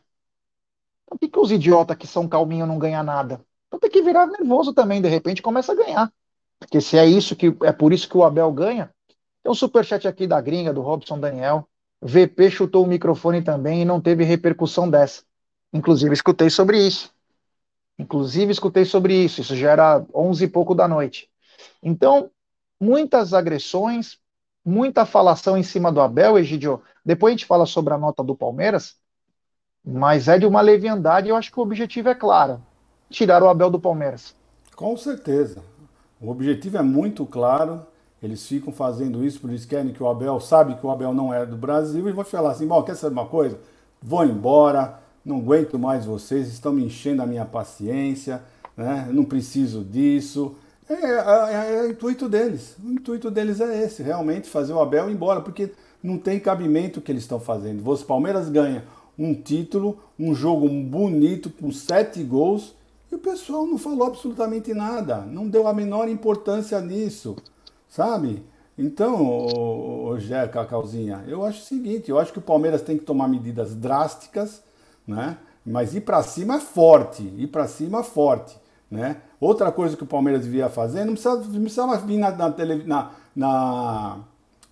[1.03, 3.43] Por que, que os idiotas que são calminhos não ganham nada?
[3.67, 6.13] Então tem que virar nervoso também, de repente começa a ganhar.
[6.59, 8.93] Porque se é isso que é por isso que o Abel ganha,
[9.41, 11.67] tem um superchat aqui da gringa, do Robson Daniel.
[12.03, 15.23] VP chutou o microfone também e não teve repercussão dessa.
[15.73, 17.11] Inclusive, escutei sobre isso.
[17.97, 19.41] Inclusive, escutei sobre isso.
[19.41, 21.29] Isso já era 11 e pouco da noite.
[21.81, 22.29] Então,
[22.79, 24.17] muitas agressões,
[24.65, 26.81] muita falação em cima do Abel, Egidio.
[27.03, 28.95] Depois a gente fala sobre a nota do Palmeiras,
[29.83, 32.61] mas é de uma leviandade eu acho que o objetivo é claro:
[33.09, 34.35] tirar o Abel do Palmeiras.
[34.75, 35.63] Com certeza.
[36.19, 37.85] O objetivo é muito claro.
[38.21, 41.31] Eles ficam fazendo isso, por isso querem que o Abel sabe que o Abel não
[41.31, 43.59] é do Brasil e vai falar assim: bom, quer saber uma coisa?
[44.01, 48.43] Vou embora, não aguento mais vocês, estão me enchendo a minha paciência,
[48.77, 49.09] né?
[49.11, 50.55] não preciso disso.
[50.87, 51.15] É, é,
[51.53, 52.75] é, é, o intuito deles.
[52.83, 55.71] O intuito deles é esse, realmente fazer o Abel ir embora, porque
[56.03, 57.81] não tem cabimento o que eles estão fazendo.
[57.81, 58.83] Você Palmeiras ganha
[59.17, 62.75] um título, um jogo bonito com sete gols
[63.11, 67.35] e o pessoal não falou absolutamente nada, não deu a menor importância nisso,
[67.87, 68.43] sabe?
[68.77, 72.97] Então, o, o Jé, Cacauzinha, eu acho o seguinte, eu acho que o Palmeiras tem
[72.97, 74.61] que tomar medidas drásticas,
[75.07, 75.37] né?
[75.65, 78.57] Mas ir para cima é forte, ir para cima é forte,
[78.89, 79.17] né?
[79.39, 82.49] Outra coisa que o Palmeiras devia fazer, não precisava, não precisava vir na, na,
[82.85, 84.17] na, na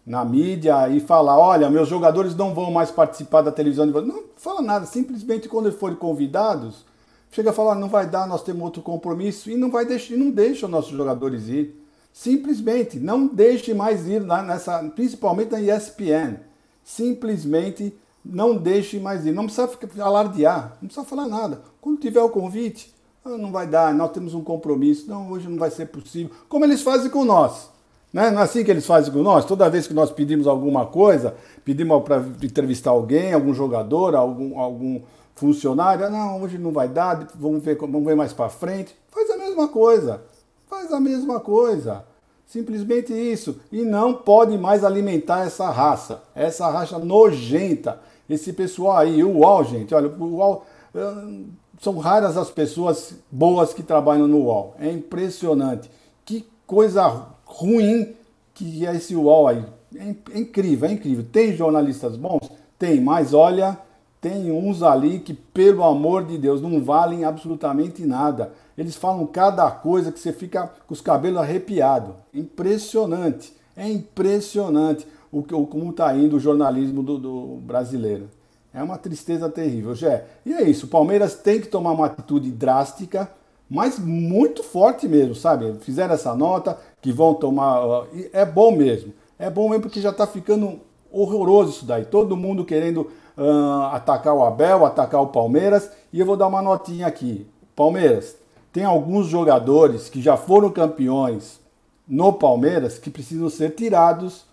[0.05, 3.85] na mídia e falar, olha, meus jogadores não vão mais participar da televisão.
[3.85, 6.85] Não fala nada, simplesmente quando eles forem convidados,
[7.31, 10.29] chega a falar, não vai dar, nós temos outro compromisso e não vai deixar, não
[10.29, 11.79] deixa os nossos jogadores ir.
[12.11, 16.37] Simplesmente não deixe mais ir nessa, principalmente na ESPN.
[16.83, 19.31] Simplesmente não deixe mais ir.
[19.31, 21.61] Não precisa alardear, não precisa falar nada.
[21.81, 22.93] Quando tiver o convite,
[23.25, 26.31] ah, não vai dar, nós temos um compromisso, não, hoje não vai ser possível.
[26.49, 27.69] Como eles fazem com nós.
[28.11, 28.29] Né?
[28.29, 29.45] Não é assim que eles fazem com nós?
[29.45, 35.01] Toda vez que nós pedimos alguma coisa, pedimos para entrevistar alguém, algum jogador, algum, algum
[35.35, 38.95] funcionário, ah, não, hoje não vai dar, vamos ver, vamos ver mais para frente.
[39.09, 40.21] Faz a mesma coisa.
[40.67, 42.05] Faz a mesma coisa.
[42.45, 43.59] Simplesmente isso.
[43.71, 46.21] E não pode mais alimentar essa raça.
[46.35, 47.99] Essa raça nojenta.
[48.33, 50.65] Esse pessoal aí, o UOL, gente, olha, o UOL,
[50.95, 51.43] eh,
[51.79, 54.75] são raras as pessoas boas que trabalham no UOL.
[54.79, 55.89] É impressionante.
[56.23, 58.13] Que coisa ruim
[58.53, 59.65] que é esse UOL aí.
[59.95, 61.25] É, incrível, é incrível.
[61.31, 62.49] Tem jornalistas bons?
[62.79, 63.77] Tem, mas olha,
[64.21, 68.53] tem uns ali que, pelo amor de Deus, não valem absolutamente nada.
[68.77, 72.15] Eles falam cada coisa que você fica com os cabelos arrepiados.
[72.33, 78.29] Impressionante, é impressionante o, como está indo o jornalismo do, do brasileiro.
[78.73, 80.25] É uma tristeza terrível, Jé.
[80.45, 83.29] E é isso, o Palmeiras tem que tomar uma atitude drástica,
[83.69, 85.73] mas muito forte mesmo, sabe?
[85.81, 88.05] Fizeram essa nota que vão tomar.
[88.31, 89.13] É bom mesmo.
[89.39, 90.79] É bom mesmo porque já está ficando
[91.11, 92.05] horroroso isso daí.
[92.05, 95.89] Todo mundo querendo uh, atacar o Abel, atacar o Palmeiras.
[96.11, 97.47] E eu vou dar uma notinha aqui.
[97.75, 98.35] Palmeiras,
[98.71, 101.59] tem alguns jogadores que já foram campeões
[102.07, 104.45] no Palmeiras que precisam ser tirados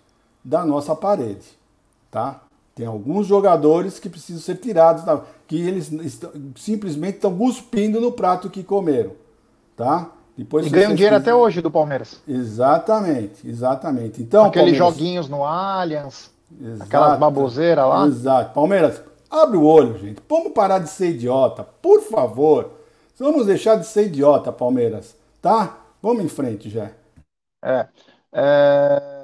[0.45, 1.47] da nossa parede,
[2.11, 2.41] tá?
[2.75, 5.05] Tem alguns jogadores que precisam ser tirados,
[5.47, 9.13] que eles estão, simplesmente estão cuspindo no prato que comeram,
[9.77, 10.11] tá?
[10.37, 12.21] Depois, e ganham dinheiro até hoje do Palmeiras.
[12.27, 14.23] Exatamente, exatamente.
[14.23, 14.95] Então, Aqueles Palmeiras...
[14.95, 18.07] joguinhos no Allianz, Exato, aquelas baboseiras lá.
[18.07, 18.55] Exato.
[18.55, 20.23] Palmeiras, abre o olho, gente.
[20.29, 22.71] Vamos parar de ser idiota, por favor.
[23.19, 25.79] Vamos deixar de ser idiota, Palmeiras, tá?
[26.03, 26.91] Vamos em frente, já.
[27.63, 27.87] É.
[28.33, 29.20] é...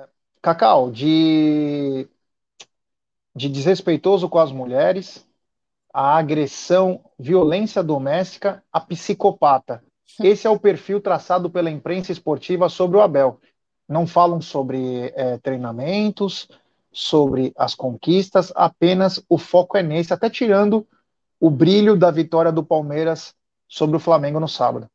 [0.47, 2.09] Cacau, de
[3.35, 5.27] de desrespeitoso com as mulheres,
[5.93, 9.83] a agressão, violência doméstica, a psicopata.
[10.23, 13.41] Esse é o perfil traçado pela imprensa esportiva sobre o Abel.
[13.89, 16.49] Não falam sobre é, treinamentos,
[16.93, 20.87] sobre as conquistas, apenas o foco é nesse, até tirando
[21.41, 23.35] o brilho da vitória do Palmeiras
[23.67, 24.89] sobre o Flamengo no sábado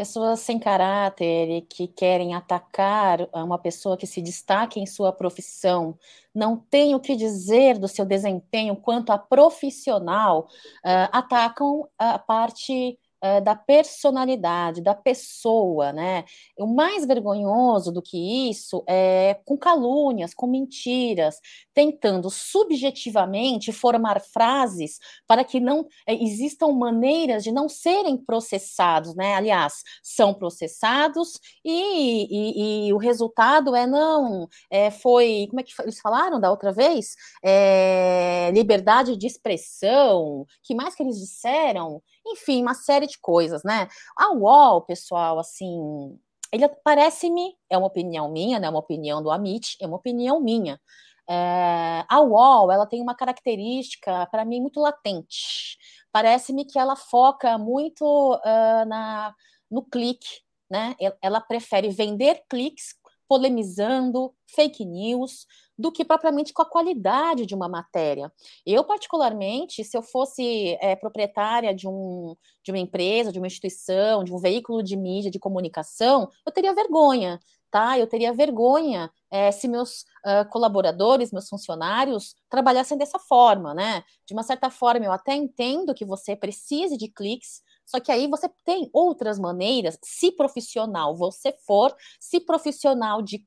[0.00, 5.94] pessoas sem caráter e que querem atacar uma pessoa que se destaque em sua profissão,
[6.34, 10.48] não tem o que dizer do seu desempenho quanto a profissional,
[10.82, 12.98] uh, atacam a parte
[13.42, 16.24] da personalidade, da pessoa, né?
[16.58, 21.38] O mais vergonhoso do que isso é com calúnias, com mentiras,
[21.74, 29.34] tentando subjetivamente formar frases para que não é, existam maneiras de não serem processados, né?
[29.34, 35.72] Aliás, são processados e, e, e o resultado é não, é, foi, como é que
[35.82, 37.14] eles falaram da outra vez?
[37.42, 42.02] É, liberdade de expressão, que mais que eles disseram?
[42.32, 43.88] Enfim, uma série de coisas, né?
[44.16, 46.18] A UOL, pessoal, assim,
[46.52, 48.68] ele parece-me, é uma opinião minha, né?
[48.68, 50.80] Uma opinião do Amit, é uma opinião minha.
[51.28, 55.78] É, a UOL, ela tem uma característica, para mim, muito latente.
[56.12, 59.34] Parece-me que ela foca muito uh, na,
[59.70, 60.96] no clique, né?
[61.22, 62.94] Ela prefere vender cliques
[63.28, 65.46] polemizando fake news,
[65.80, 68.30] do que propriamente com a qualidade de uma matéria.
[68.66, 74.22] Eu, particularmente, se eu fosse é, proprietária de, um, de uma empresa, de uma instituição,
[74.22, 77.40] de um veículo de mídia, de comunicação, eu teria vergonha,
[77.70, 77.98] tá?
[77.98, 84.04] Eu teria vergonha é, se meus uh, colaboradores, meus funcionários trabalhassem dessa forma, né?
[84.26, 88.28] De uma certa forma, eu até entendo que você precise de cliques, só que aí
[88.28, 93.44] você tem outras maneiras, se profissional você for, se profissional de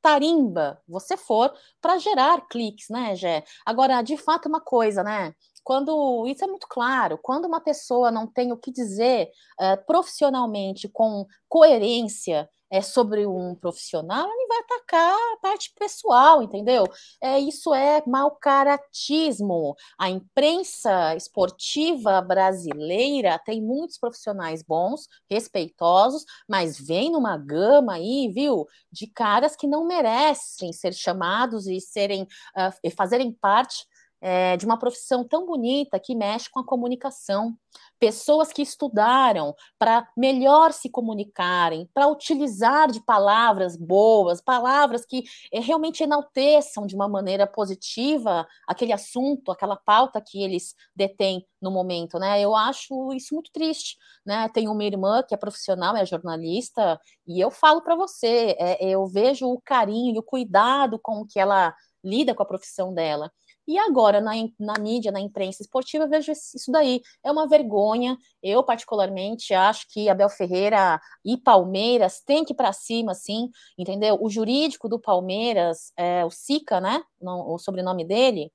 [0.00, 3.44] tarimba você for para gerar cliques, né, Gé?
[3.64, 5.34] Agora, de fato, uma coisa, né?
[5.62, 10.88] Quando isso é muito claro, quando uma pessoa não tem o que dizer uh, profissionalmente
[10.88, 16.84] com coerência é, sobre um profissional, ele vai atacar a parte pessoal, entendeu?
[17.22, 19.76] É, isso é mau caratismo.
[19.96, 28.66] A imprensa esportiva brasileira tem muitos profissionais bons, respeitosos, mas vem numa gama aí, viu,
[28.90, 33.86] de caras que não merecem ser chamados e serem uh, e fazerem parte
[34.24, 37.54] é, de uma profissão tão bonita que mexe com a comunicação.
[38.00, 45.60] Pessoas que estudaram para melhor se comunicarem, para utilizar de palavras boas, palavras que é,
[45.60, 52.18] realmente enalteçam de uma maneira positiva aquele assunto, aquela pauta que eles detêm no momento,
[52.18, 52.40] né?
[52.40, 54.48] Eu acho isso muito triste, né?
[54.54, 59.06] Tenho uma irmã que é profissional, é jornalista, e eu falo para você, é, eu
[59.06, 63.30] vejo o carinho e o cuidado com que ela lida com a profissão dela.
[63.66, 67.00] E agora, na, na mídia, na imprensa esportiva, eu vejo isso daí.
[67.22, 68.16] É uma vergonha.
[68.42, 73.48] Eu, particularmente, acho que Abel Ferreira e Palmeiras têm que ir para cima, sim,
[73.78, 74.18] entendeu?
[74.20, 77.02] O jurídico do Palmeiras, é, o Sica, né?
[77.20, 78.52] o sobrenome dele.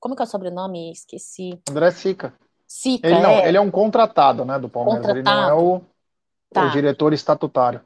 [0.00, 0.90] Como que é o sobrenome?
[0.90, 1.60] Esqueci.
[1.68, 2.34] André Sica.
[2.66, 3.48] Sica, ele, não, é...
[3.48, 5.06] ele é um contratado, né, do Palmeiras.
[5.06, 5.28] Contratado.
[5.28, 5.80] Ele não é o,
[6.52, 6.66] tá.
[6.66, 7.80] o diretor estatutário.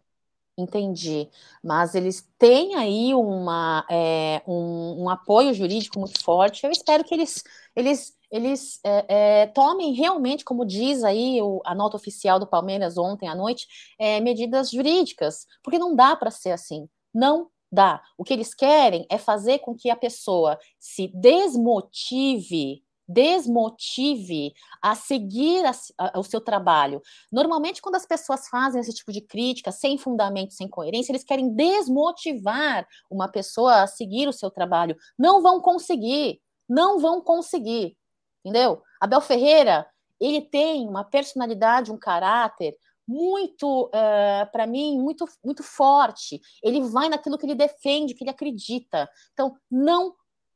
[0.60, 1.28] Entendi.
[1.64, 6.64] Mas eles têm aí uma, é, um, um, apoio jurídico muito forte.
[6.64, 7.42] Eu espero que eles,
[7.74, 9.06] eles, eles é,
[9.42, 13.66] é, tomem realmente, como diz aí o, a nota oficial do Palmeiras ontem à noite,
[13.98, 16.86] é, medidas jurídicas, porque não dá para ser assim.
[17.12, 18.02] Não dá.
[18.18, 25.64] O que eles querem é fazer com que a pessoa se desmotive desmotive a seguir
[25.66, 27.02] a, a, o seu trabalho.
[27.30, 31.54] Normalmente, quando as pessoas fazem esse tipo de crítica sem fundamento, sem coerência, eles querem
[31.54, 34.96] desmotivar uma pessoa a seguir o seu trabalho.
[35.18, 37.96] Não vão conseguir, não vão conseguir,
[38.44, 38.82] entendeu?
[39.00, 39.86] Abel Ferreira,
[40.20, 42.76] ele tem uma personalidade, um caráter
[43.10, 46.40] muito, uh, eh, para mim, muito, muito forte.
[46.62, 49.10] Ele vai naquilo que ele defende, que ele acredita.
[49.32, 50.14] Então, não,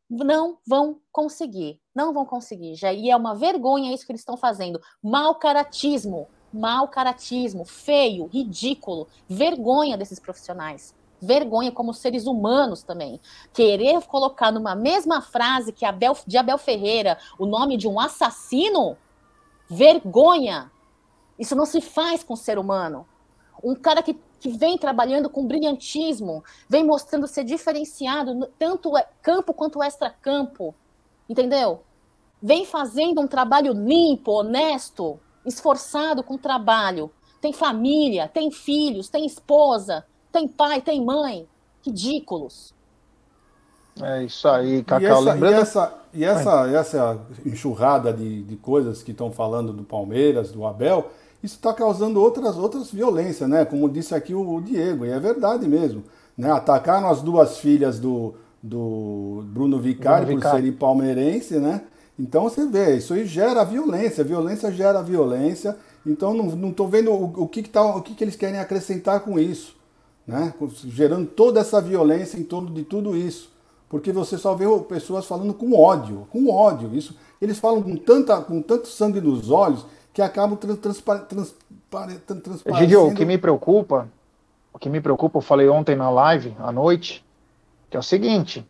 [0.08, 2.74] não vão conseguir, não vão conseguir.
[2.74, 4.80] Já e é uma vergonha isso que eles estão fazendo.
[5.02, 10.94] Mal caratismo, mal caratismo, feio, ridículo, vergonha desses profissionais.
[11.20, 13.20] Vergonha como seres humanos também.
[13.52, 18.96] Querer colocar numa mesma frase que Abel, de Abel Ferreira o nome de um assassino,
[19.68, 20.70] vergonha,
[21.38, 23.06] isso não se faz com o ser humano.
[23.64, 29.82] Um cara que, que vem trabalhando com brilhantismo, vem mostrando ser diferenciado, tanto campo quanto
[29.82, 30.74] extra-campo,
[31.28, 31.82] entendeu?
[32.42, 37.10] Vem fazendo um trabalho limpo, honesto, esforçado com o trabalho.
[37.40, 41.48] Tem família, tem filhos, tem esposa, tem pai, tem mãe.
[41.82, 42.74] Ridículos.
[44.02, 45.00] É isso aí, Cacau.
[45.00, 45.54] E essa, lembrando...
[45.54, 50.66] e essa, e essa, essa enxurrada de, de coisas que estão falando do Palmeiras, do
[50.66, 51.10] Abel,
[51.44, 53.66] isso está causando outras, outras violências, né?
[53.66, 56.02] Como disse aqui o, Diego, e é verdade mesmo.
[56.38, 56.50] Né?
[56.50, 60.56] Atacaram as duas filhas do, do Bruno Vicari, Bruno Vicari.
[60.56, 61.82] por serem palmeirense, né?
[62.18, 65.76] Então você vê, isso aí gera violência, violência gera violência.
[66.06, 69.20] Então não estou vendo o, o, que, que, tá, o que, que eles querem acrescentar
[69.20, 69.76] com isso,
[70.26, 70.54] né?
[70.86, 73.52] Gerando toda essa violência em torno de tudo isso.
[73.86, 76.94] Porque você só vê pessoas falando com ódio, com ódio.
[76.94, 82.62] Isso, eles falam com, tanta, com tanto sangue nos olhos que acabam trans, transparecendo.
[83.08, 84.08] o que me preocupa,
[84.72, 87.24] o que me preocupa, eu falei ontem na live, à noite,
[87.90, 88.64] que é o seguinte: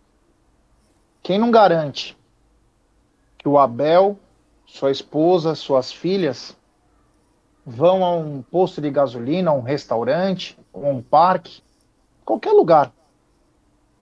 [1.23, 2.17] quem não garante
[3.37, 4.19] que o Abel,
[4.65, 6.57] sua esposa, suas filhas
[7.67, 11.63] vão a um posto de gasolina, a um restaurante, a um parque,
[12.25, 12.91] qualquer lugar,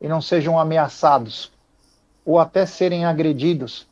[0.01, 1.51] e não sejam ameaçados
[2.25, 3.89] ou até serem agredidos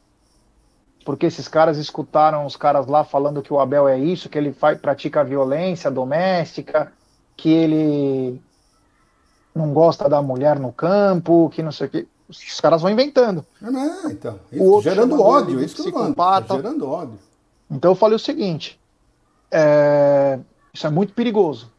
[1.04, 4.52] porque esses caras escutaram os caras lá falando que o Abel é isso, que ele
[4.52, 6.92] faz, pratica violência doméstica,
[7.36, 8.40] que ele
[9.54, 12.08] não gosta da mulher no campo, que não sei o que.
[12.28, 13.44] Os caras vão inventando.
[13.60, 14.38] É, então.
[14.52, 17.18] Isso, gerando ódio, isso que eu tá gerando ódio.
[17.68, 18.78] Então eu falei o seguinte:
[19.50, 20.38] é,
[20.72, 21.72] isso é muito perigoso.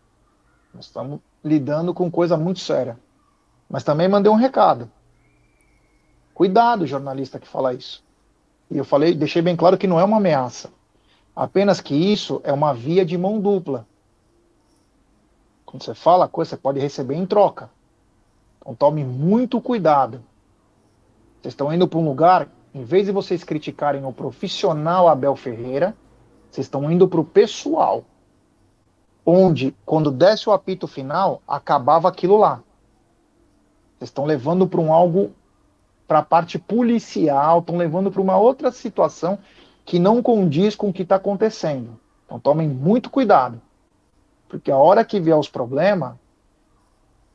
[0.73, 2.97] Nós estamos lidando com coisa muito séria.
[3.69, 4.91] Mas também mandei um recado.
[6.33, 8.03] Cuidado, jornalista que fala isso.
[8.71, 10.71] E eu falei, deixei bem claro que não é uma ameaça.
[11.35, 13.85] Apenas que isso é uma via de mão dupla.
[15.65, 17.69] Quando você fala coisa, você pode receber em troca.
[18.61, 20.23] Então tome muito cuidado.
[21.41, 25.95] Vocês estão indo para um lugar, em vez de vocês criticarem o profissional Abel Ferreira,
[26.49, 28.05] vocês estão indo para o pessoal.
[29.25, 32.61] Onde, quando desce o apito final, acabava aquilo lá.
[33.97, 35.31] Vocês estão levando para um algo
[36.11, 39.39] para a parte policial, estão levando para uma outra situação
[39.85, 41.97] que não condiz com o que está acontecendo.
[42.25, 43.61] Então tomem muito cuidado,
[44.49, 46.15] porque a hora que vier os problemas,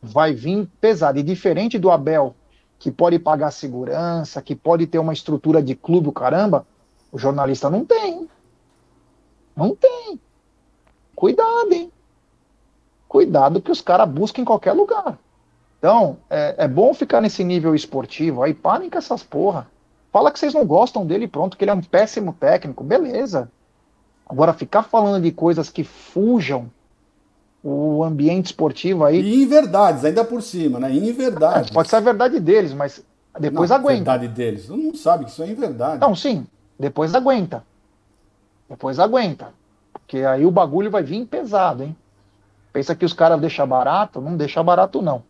[0.02, 1.18] vai vir pesado.
[1.18, 2.36] E diferente do Abel,
[2.78, 6.66] que pode pagar segurança, que pode ter uma estrutura de clube, o caramba,
[7.10, 8.28] o jornalista não tem.
[9.56, 10.20] Não tem.
[11.14, 11.90] Cuidado, hein?
[13.08, 15.18] Cuidado que os caras buscam em qualquer lugar.
[15.78, 18.42] Então, é, é, bom ficar nesse nível esportivo.
[18.42, 19.68] Aí parem com essas porra.
[20.12, 22.82] Fala que vocês não gostam dele pronto, que ele é um péssimo técnico.
[22.82, 23.50] Beleza.
[24.28, 26.70] Agora, ficar falando de coisas que fujam
[27.62, 29.20] o ambiente esportivo aí.
[29.20, 30.92] E em verdades, ainda por cima, né?
[30.92, 31.70] Em verdade.
[31.70, 33.04] É, pode ser a verdade deles, mas
[33.38, 34.12] depois não, aguenta.
[34.12, 34.66] verdade deles.
[34.66, 36.00] Todo mundo sabe que isso é em verdade.
[36.00, 36.46] Não, sim.
[36.78, 37.64] Depois aguenta.
[38.68, 39.52] Depois aguenta.
[39.92, 41.96] Porque aí o bagulho vai vir pesado, hein?
[42.72, 44.20] Pensa que os caras deixam barato?
[44.20, 45.22] Não deixa barato, não.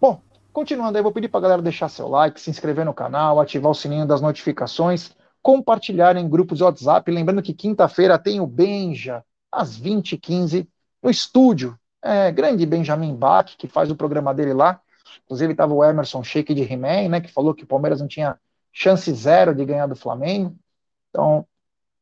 [0.00, 0.20] Bom,
[0.52, 3.70] continuando aí, vou pedir para a galera deixar seu like, se inscrever no canal, ativar
[3.70, 7.10] o sininho das notificações, compartilhar em grupos de WhatsApp.
[7.10, 10.66] Lembrando que quinta-feira tem o Benja, às 20h15,
[11.02, 11.78] no estúdio.
[12.02, 14.80] É, grande Benjamin Bach, que faz o programa dele lá.
[15.24, 18.38] Inclusive estava o Emerson Sheik de He-Man, né, que falou que o Palmeiras não tinha
[18.72, 20.56] chance zero de ganhar do Flamengo.
[21.08, 21.46] Então,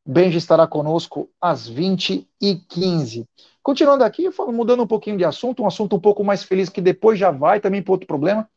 [0.04, 3.24] Benja estará conosco às 20h15.
[3.62, 7.18] Continuando aqui, mudando um pouquinho de assunto, um assunto um pouco mais feliz que depois
[7.18, 8.48] já vai também para outro problema.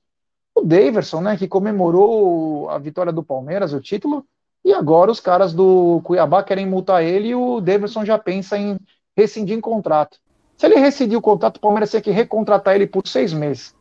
[0.55, 4.25] O Daverson, né, que comemorou a vitória do Palmeiras, o título,
[4.63, 8.79] e agora os caras do Cuiabá querem multar ele e o Daverson já pensa em
[9.15, 10.17] rescindir em contrato.
[10.57, 13.75] Se ele rescindir o contrato, o Palmeiras tem que recontratar ele por seis meses.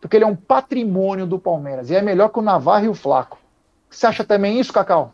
[0.00, 1.90] Porque ele é um patrimônio do Palmeiras.
[1.90, 3.38] E é melhor que o Navarro e o Flaco.
[3.90, 5.12] Você acha também isso, Cacau?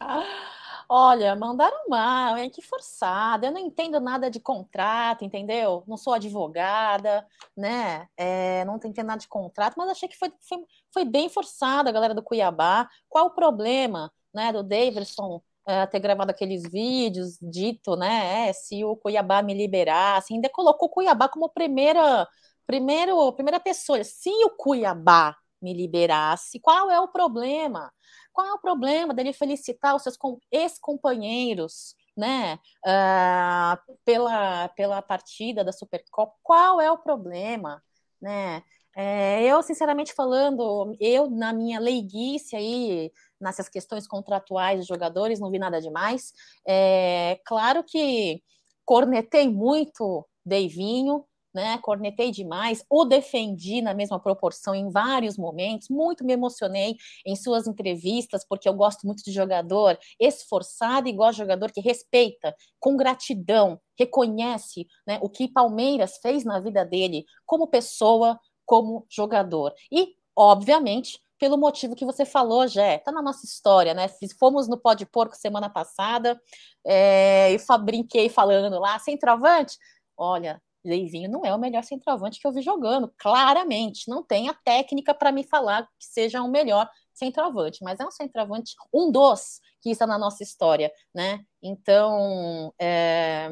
[0.00, 0.45] Ah.
[0.88, 3.46] Olha, mandaram mal, é que forçada.
[3.46, 5.82] Eu não entendo nada de contrato, entendeu?
[5.86, 7.26] Não sou advogada,
[7.56, 8.08] né?
[8.16, 10.58] É, não entendo nada de contrato, mas achei que foi, foi,
[10.92, 12.88] foi bem forçada a galera do Cuiabá.
[13.08, 18.84] Qual o problema, né, do Davidson é, ter gravado aqueles vídeos, dito, né, é, se
[18.84, 22.28] o Cuiabá me liberasse, ainda colocou o Cuiabá como primeira,
[22.64, 24.04] primeiro, primeira pessoa.
[24.04, 27.92] Se o Cuiabá me liberasse, qual é o problema?
[28.32, 30.16] Qual é o problema dele felicitar os seus
[30.52, 36.34] ex-companheiros, né, uh, pela, pela partida da Supercopa?
[36.42, 37.82] Qual é o problema,
[38.20, 38.62] né?
[38.98, 45.50] É, eu, sinceramente falando, eu, na minha leiguice aí, nessas questões contratuais de jogadores, não
[45.50, 46.32] vi nada demais.
[46.66, 48.42] É, claro que
[48.86, 51.26] cornetei muito Deivinho,
[51.56, 51.78] né?
[51.78, 57.66] Cornetei demais, o defendi na mesma proporção em vários momentos, muito me emocionei em suas
[57.66, 62.94] entrevistas, porque eu gosto muito de jogador esforçado e gosto de jogador que respeita, com
[62.94, 69.72] gratidão, reconhece né, o que Palmeiras fez na vida dele como pessoa, como jogador.
[69.90, 74.08] E, obviamente, pelo motivo que você falou, Jé, tá na nossa história, né?
[74.38, 76.38] Fomos no Pó de Porco semana passada
[76.86, 79.78] é, e brinquei falando lá, centroavante,
[80.16, 84.54] olha, Leivinho não é o melhor centroavante que eu vi jogando, claramente, não tem a
[84.54, 89.60] técnica para me falar que seja o melhor centroavante, mas é um centroavante, um dos
[89.80, 91.40] que está na nossa história, né?
[91.62, 93.48] Então, é,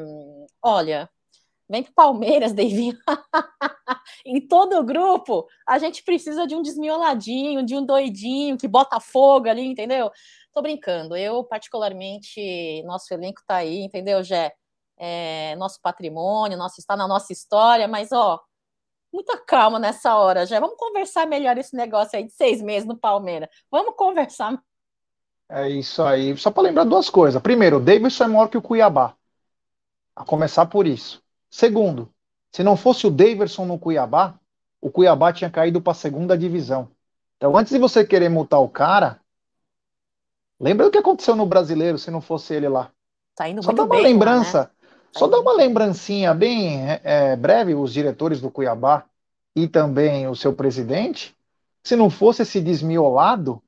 [0.61, 1.09] olha,
[1.67, 2.97] Vem pro Palmeiras, David.
[4.25, 8.99] em todo o grupo, a gente precisa de um desmioladinho, de um doidinho que bota
[8.99, 10.11] fogo ali, entendeu?
[10.53, 11.15] Tô brincando.
[11.15, 14.53] Eu, particularmente, nosso elenco tá aí, entendeu, Jé?
[14.97, 18.41] É, nosso patrimônio, nosso, está na nossa história, mas, ó,
[19.11, 20.59] muita calma nessa hora, já.
[20.59, 23.49] Vamos conversar melhor esse negócio aí de seis meses no Palmeiras.
[23.71, 24.61] Vamos conversar.
[25.49, 26.35] É isso aí.
[26.37, 27.41] Só para lembrar duas coisas.
[27.41, 29.15] Primeiro, o Davidson é maior que o Cuiabá.
[30.15, 31.21] A começar por isso.
[31.49, 32.09] Segundo,
[32.51, 34.33] se não fosse o Daverson no Cuiabá,
[34.81, 36.89] o Cuiabá tinha caído para a segunda divisão.
[37.37, 39.19] Então, antes de você querer multar o cara,
[40.59, 42.91] lembra do que aconteceu no brasileiro se não fosse ele lá.
[43.35, 44.84] Tá indo só dá uma bem, lembrança, né?
[45.17, 49.05] Só dá uma lembrancinha bem é, é, breve, os diretores do Cuiabá
[49.55, 51.33] e também o seu presidente.
[51.81, 53.61] Se não fosse esse desmiolado,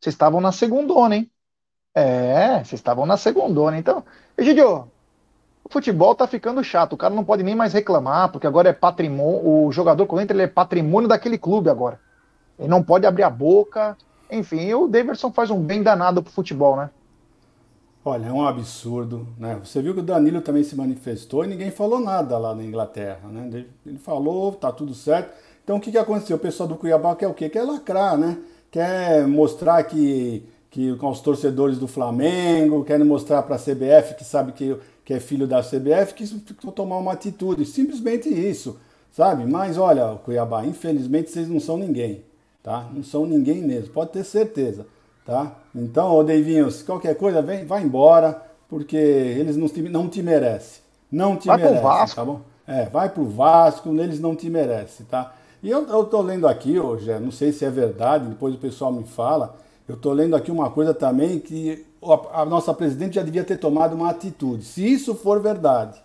[0.00, 1.30] vocês estavam na segundona, hein?
[1.94, 3.78] É, vocês estavam na segundona.
[3.78, 4.04] Então,
[4.36, 4.90] Egidio,
[5.62, 6.94] o futebol tá ficando chato.
[6.94, 9.46] O cara não pode nem mais reclamar, porque agora é patrimônio.
[9.46, 12.00] O jogador quando entra, ele é patrimônio daquele clube agora.
[12.58, 13.96] Ele não pode abrir a boca.
[14.28, 16.90] Enfim, o Davidson faz um bem danado pro futebol, né?
[18.04, 19.58] Olha, é um absurdo, né?
[19.64, 23.28] Você viu que o Danilo também se manifestou e ninguém falou nada lá na Inglaterra,
[23.30, 23.64] né?
[23.86, 25.32] Ele falou, tá tudo certo.
[25.62, 26.36] Então o que, que aconteceu?
[26.36, 27.48] O pessoal do Cuiabá quer o quê?
[27.48, 28.38] Quer lacrar, né?
[28.70, 34.24] Quer mostrar que, que com os torcedores do Flamengo, querem mostrar para a CBF que
[34.24, 36.34] sabe que que é filho da CBF, quis
[36.74, 37.66] tomar uma atitude.
[37.66, 38.78] Simplesmente isso,
[39.12, 39.44] sabe?
[39.44, 42.24] Mas olha, Cuiabá, infelizmente vocês não são ninguém,
[42.62, 42.88] tá?
[42.92, 44.86] Não são ninguém mesmo, pode ter certeza,
[45.26, 45.58] tá?
[45.74, 50.22] Então, ô Deivinho, se qualquer coisa, vem, vai embora, porque eles não te, não te
[50.22, 50.82] merecem.
[51.10, 52.16] Não te vai merecem, pro Vasco.
[52.16, 52.40] tá bom?
[52.66, 55.34] É, vai pro Vasco, eles não te merecem, tá?
[55.62, 58.92] E eu, eu tô lendo aqui, hoje, não sei se é verdade, depois o pessoal
[58.92, 59.56] me fala,
[59.88, 61.84] eu tô lendo aqui uma coisa também que
[62.32, 64.64] a nossa presidente já devia ter tomado uma atitude.
[64.64, 65.98] Se isso for verdade,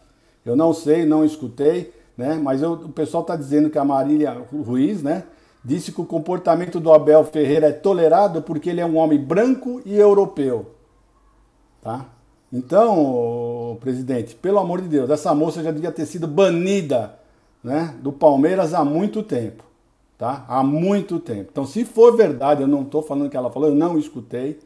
[0.46, 2.40] eu não sei, não escutei, né?
[2.42, 5.24] Mas eu, o pessoal está dizendo que a Marília Ruiz, né?
[5.64, 9.82] Disse que o comportamento do Abel Ferreira é tolerado porque ele é um homem branco
[9.86, 10.74] e europeu,
[11.82, 12.06] tá?
[12.52, 17.20] Então, presidente, pelo amor de Deus, essa moça já devia ter sido banida,
[17.64, 17.94] né?
[18.02, 19.64] Do Palmeiras há muito tempo,
[20.18, 20.46] tá?
[20.48, 21.50] Há muito tempo.
[21.52, 24.60] Então, se for verdade, eu não estou falando que ela falou, eu não escutei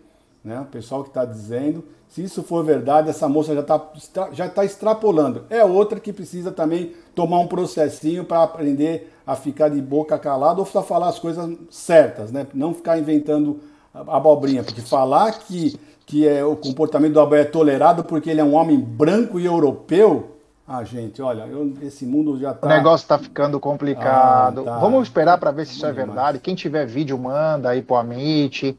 [0.44, 0.60] né?
[0.60, 1.84] O pessoal que está dizendo.
[2.10, 3.90] Se isso for verdade, essa moça já está
[4.34, 5.46] já tá extrapolando.
[5.50, 10.60] É outra que precisa também tomar um processinho para aprender a ficar de boca calada
[10.60, 12.48] ou só falar as coisas certas, né?
[12.54, 13.60] Não ficar inventando
[13.94, 18.44] abobrinha, porque falar que, que é, o comportamento do Abel é tolerado porque ele é
[18.44, 20.34] um homem branco e europeu,
[20.68, 22.66] ah, gente, olha, eu, esse mundo já tá.
[22.66, 24.62] O negócio tá ficando complicado.
[24.62, 24.78] Ah, tá.
[24.80, 26.40] Vamos esperar para ver se isso é verdade.
[26.40, 28.78] Quem tiver vídeo, manda aí pro Amit.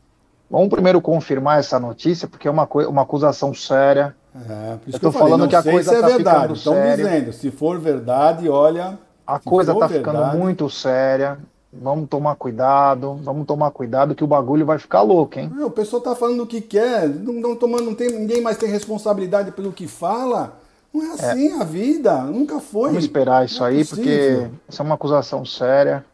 [0.50, 4.16] Vamos primeiro confirmar essa notícia, porque é uma, uma acusação séria.
[4.48, 6.96] É, eu estou falando que a coisa é ficando Estão séria.
[6.96, 8.98] dizendo, se for verdade, olha.
[9.26, 11.38] A coisa está ficando muito séria.
[11.72, 15.50] Vamos tomar cuidado, vamos tomar cuidado que o bagulho vai ficar louco, hein?
[15.52, 18.56] Não, o pessoal tá falando o que quer, não, não, tomando, não tem, ninguém mais
[18.56, 20.56] tem responsabilidade pelo que fala.
[20.92, 21.60] Não é assim é.
[21.60, 22.90] a vida, nunca foi.
[22.90, 26.04] Vamos esperar isso é aí, porque isso é uma acusação séria.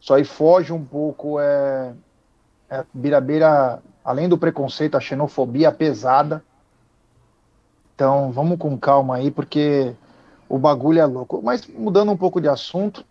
[0.00, 1.92] Isso aí foge um pouco, é,
[2.70, 6.44] é beira-beira, além do preconceito, a xenofobia pesada.
[7.96, 9.92] Então, vamos com calma aí, porque
[10.48, 11.40] o bagulho é louco.
[11.42, 13.04] Mas mudando um pouco de assunto.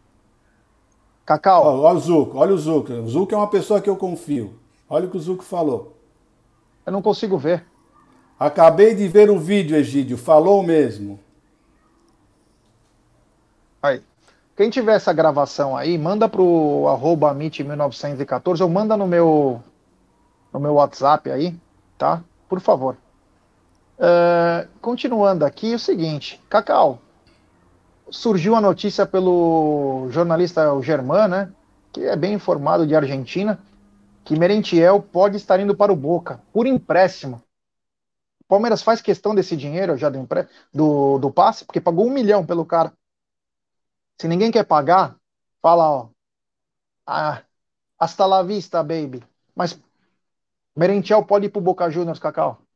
[1.25, 1.81] Cacau.
[1.81, 2.93] Olha o Zuco, olha o Zuco.
[2.93, 4.57] O Zuco é uma pessoa que eu confio.
[4.89, 5.97] Olha o que o Zuco falou.
[6.85, 7.65] Eu não consigo ver.
[8.39, 10.17] Acabei de ver o vídeo, Egídio.
[10.17, 11.19] Falou mesmo.
[13.81, 14.01] Aí.
[14.55, 19.61] Quem tiver essa gravação aí, manda pro arroba 1914 ou manda no meu,
[20.51, 21.55] no meu WhatsApp aí,
[21.95, 22.23] tá?
[22.49, 22.97] Por favor.
[23.99, 26.99] Uh, continuando aqui, é o seguinte, Cacau,
[28.09, 31.53] surgiu a notícia pelo jornalista Germán, né,
[31.91, 33.59] que é bem informado de Argentina,
[34.23, 37.41] que Merentiel pode estar indo para o Boca por empréstimo.
[38.41, 40.27] O Palmeiras faz questão desse dinheiro já do,
[40.73, 42.93] do, do passe, porque pagou um milhão pelo cara.
[44.19, 45.15] Se ninguém quer pagar,
[45.61, 46.09] fala, ó.
[47.05, 47.43] Ah,
[47.99, 49.23] hasta la vista, baby.
[49.55, 49.79] Mas
[50.75, 52.66] Merentiel pode ir pro Boca Juniors, Cacau?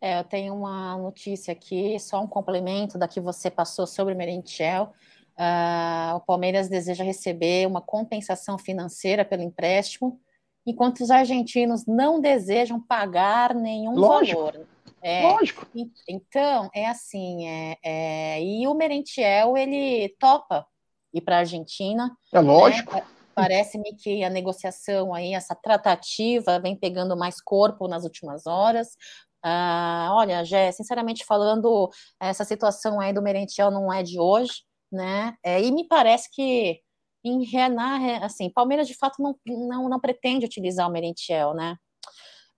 [0.00, 4.92] É, eu tenho uma notícia aqui, só um complemento da que você passou sobre Merentiel.
[5.36, 10.20] Uh, o Palmeiras deseja receber uma compensação financeira pelo empréstimo,
[10.66, 14.38] enquanto os argentinos não desejam pagar nenhum Lógico.
[14.40, 14.66] valor.
[15.02, 15.66] É, Lógico.
[16.08, 20.66] Então, é assim, é, é, e o Merentiel, ele topa
[21.12, 22.14] ir para a Argentina.
[22.32, 22.94] É lógico.
[22.94, 23.04] Né?
[23.34, 28.96] Parece-me que a negociação aí, essa tratativa, vem pegando mais corpo nas últimas horas.
[29.42, 34.62] Ah, olha, Jé, sinceramente falando, essa situação aí do Merentiel não é de hoje,
[34.92, 35.36] né?
[35.42, 36.80] É, e me parece que
[37.24, 41.76] em Renan, assim, Palmeiras de fato não, não, não pretende utilizar o Merentiel, né?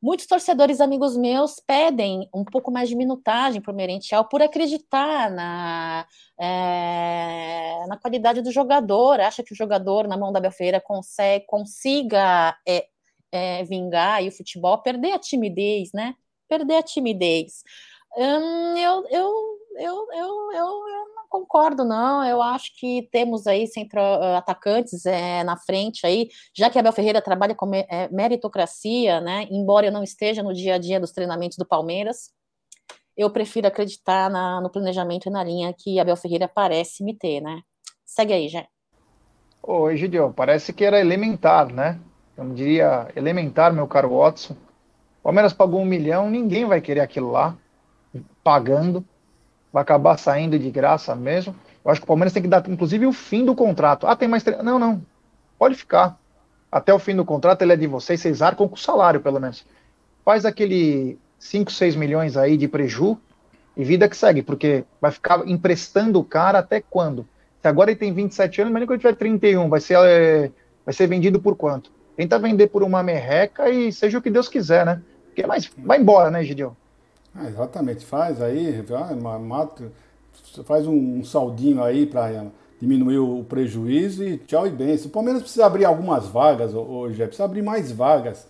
[0.02, 5.30] Muitos torcedores amigos meus pedem um pouco mais de minutagem para o Merentiel por acreditar
[5.30, 6.04] na,
[6.40, 9.20] é, na qualidade do jogador.
[9.20, 12.88] Acha que o jogador, na mão da Belfeira, consegue, consiga é,
[13.30, 16.16] é, vingar e o futebol perder a timidez, né?
[16.52, 17.64] Perder a timidez.
[18.14, 19.32] Hum, eu, eu,
[19.78, 22.22] eu, eu, eu, eu concordo, não.
[22.22, 23.98] Eu acho que temos aí centro
[24.36, 29.46] atacantes é, na frente aí, já que Abel Ferreira trabalha com é, meritocracia, né?
[29.50, 32.30] Embora eu não esteja no dia a dia dos treinamentos do Palmeiras,
[33.16, 37.40] eu prefiro acreditar na, no planejamento e na linha que Abel Ferreira parece me ter,
[37.40, 37.62] né?
[38.04, 38.68] Segue aí, Jé.
[39.62, 41.98] Ô, Egidio, parece que era elementar, né?
[42.36, 44.54] Eu não diria elementar, meu caro Watson.
[45.22, 47.56] O Palmeiras pagou um milhão, ninguém vai querer aquilo lá,
[48.42, 49.04] pagando
[49.72, 51.56] vai acabar saindo de graça mesmo.
[51.84, 54.06] Eu acho que o Palmeiras tem que dar, inclusive, o fim do contrato.
[54.06, 54.42] Ah, tem mais.
[54.42, 54.62] Tre...
[54.62, 55.00] Não, não.
[55.58, 56.18] Pode ficar.
[56.70, 59.40] Até o fim do contrato ele é de vocês, vocês arcam com o salário, pelo
[59.40, 59.64] menos.
[60.24, 63.18] Faz aquele 5, 6 milhões aí de preju
[63.76, 67.26] e vida que segue, porque vai ficar emprestando o cara até quando?
[67.60, 70.50] Se agora ele tem 27 anos, mas quando ele tiver 31, vai ser, é,
[70.84, 71.90] vai ser vendido por quanto?
[72.16, 75.02] Tenta vender por uma merreca e seja o que Deus quiser, né?
[75.32, 76.72] Porque mais vai embora, né, Gideon?
[77.34, 78.84] Ah, exatamente, faz aí,
[79.40, 79.90] mata,
[80.64, 82.44] faz um saldinho aí para
[82.78, 84.94] diminuir o prejuízo e tchau e bem.
[84.94, 88.46] O Palmeiras precisa abrir algumas vagas hoje, precisa abrir mais vagas,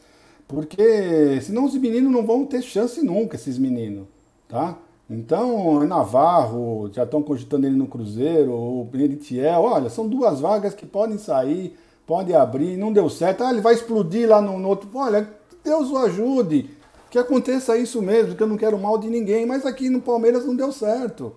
[0.49, 4.07] porque senão os meninos não vão ter chance nunca, esses meninos,
[4.49, 4.77] tá?
[5.09, 10.87] Então, Navarro, já estão cogitando ele no Cruzeiro, o Beneditiel, olha, são duas vagas que
[10.87, 14.89] podem sair, podem abrir, não deu certo, ah, ele vai explodir lá no, no outro,
[14.95, 15.29] olha,
[15.65, 16.71] Deus o ajude,
[17.11, 20.45] que aconteça isso mesmo, que eu não quero mal de ninguém, mas aqui no Palmeiras
[20.45, 21.35] não deu certo,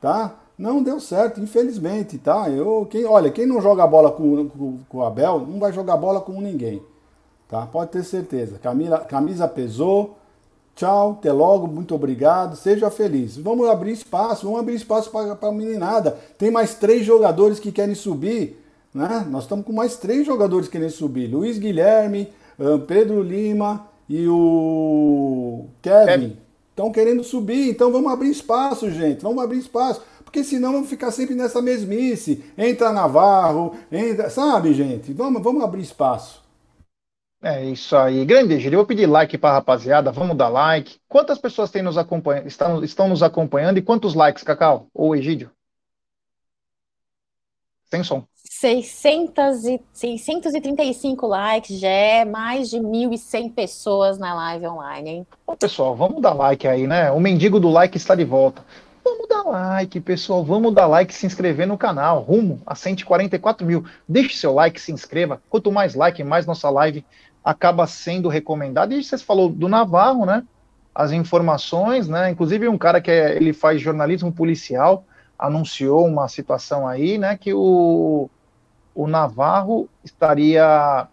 [0.00, 0.34] tá?
[0.58, 2.50] Não deu certo, infelizmente, tá?
[2.50, 5.96] Eu, quem, olha, quem não joga bola com, com, com o Abel, não vai jogar
[5.96, 6.82] bola com ninguém,
[7.48, 7.66] tá?
[7.66, 8.58] Pode ter certeza.
[8.58, 10.16] Camisa, camisa pesou.
[10.74, 13.36] Tchau, até logo, muito obrigado, seja feliz.
[13.36, 16.16] Vamos abrir espaço, vamos abrir espaço para a meninada.
[16.38, 18.64] Tem mais três jogadores que querem subir,
[18.94, 19.26] né?
[19.28, 22.32] Nós estamos com mais três jogadores querendo subir: Luiz Guilherme,
[22.86, 26.36] Pedro Lima e o Kevin
[26.70, 31.10] estão querendo subir, então vamos abrir espaço, gente, vamos abrir espaço, porque senão vamos ficar
[31.10, 32.44] sempre nessa mesmice.
[32.56, 35.12] Entra Navarro, entra, sabe, gente?
[35.12, 36.42] Vamos, vamos abrir espaço.
[37.42, 38.24] É isso aí.
[38.24, 40.98] Grande Egídio, eu vou pedir like para a rapaziada, vamos dar like.
[41.08, 44.88] Quantas pessoas têm nos acompanhando, estão, estão nos acompanhando e quantos likes, Cacau?
[44.92, 45.50] Ou Egídio?
[47.90, 48.26] Sem som.
[48.60, 55.26] 600 e, 635 likes, já é mais de 1.100 pessoas na live online, hein?
[55.60, 57.08] Pessoal, vamos dar like aí, né?
[57.12, 58.64] O mendigo do like está de volta.
[59.04, 60.44] Vamos dar like, pessoal.
[60.44, 62.20] Vamos dar like e se inscrever no canal.
[62.20, 63.84] Rumo a 144 mil.
[64.08, 65.40] Deixe seu like, se inscreva.
[65.48, 67.04] Quanto mais like, mais nossa live
[67.44, 68.92] acaba sendo recomendada.
[68.92, 70.42] E você falou do Navarro, né?
[70.92, 72.28] As informações, né?
[72.28, 75.04] Inclusive um cara que é, ele faz jornalismo policial
[75.38, 77.36] anunciou uma situação aí, né?
[77.36, 78.28] Que o
[78.98, 81.06] o Navarro estaria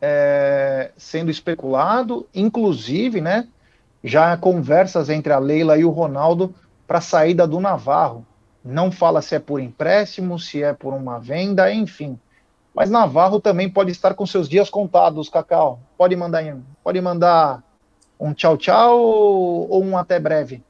[0.00, 3.48] é, sendo especulado, inclusive, né,
[4.02, 6.54] já há conversas entre a Leila e o Ronaldo
[6.86, 8.26] para a saída do Navarro.
[8.64, 12.18] Não fala se é por empréstimo, se é por uma venda, enfim.
[12.74, 15.78] Mas Navarro também pode estar com seus dias contados, Cacau.
[15.98, 16.42] Pode mandar,
[16.82, 17.62] pode mandar
[18.18, 20.64] Um tchau, tchau ou um até breve?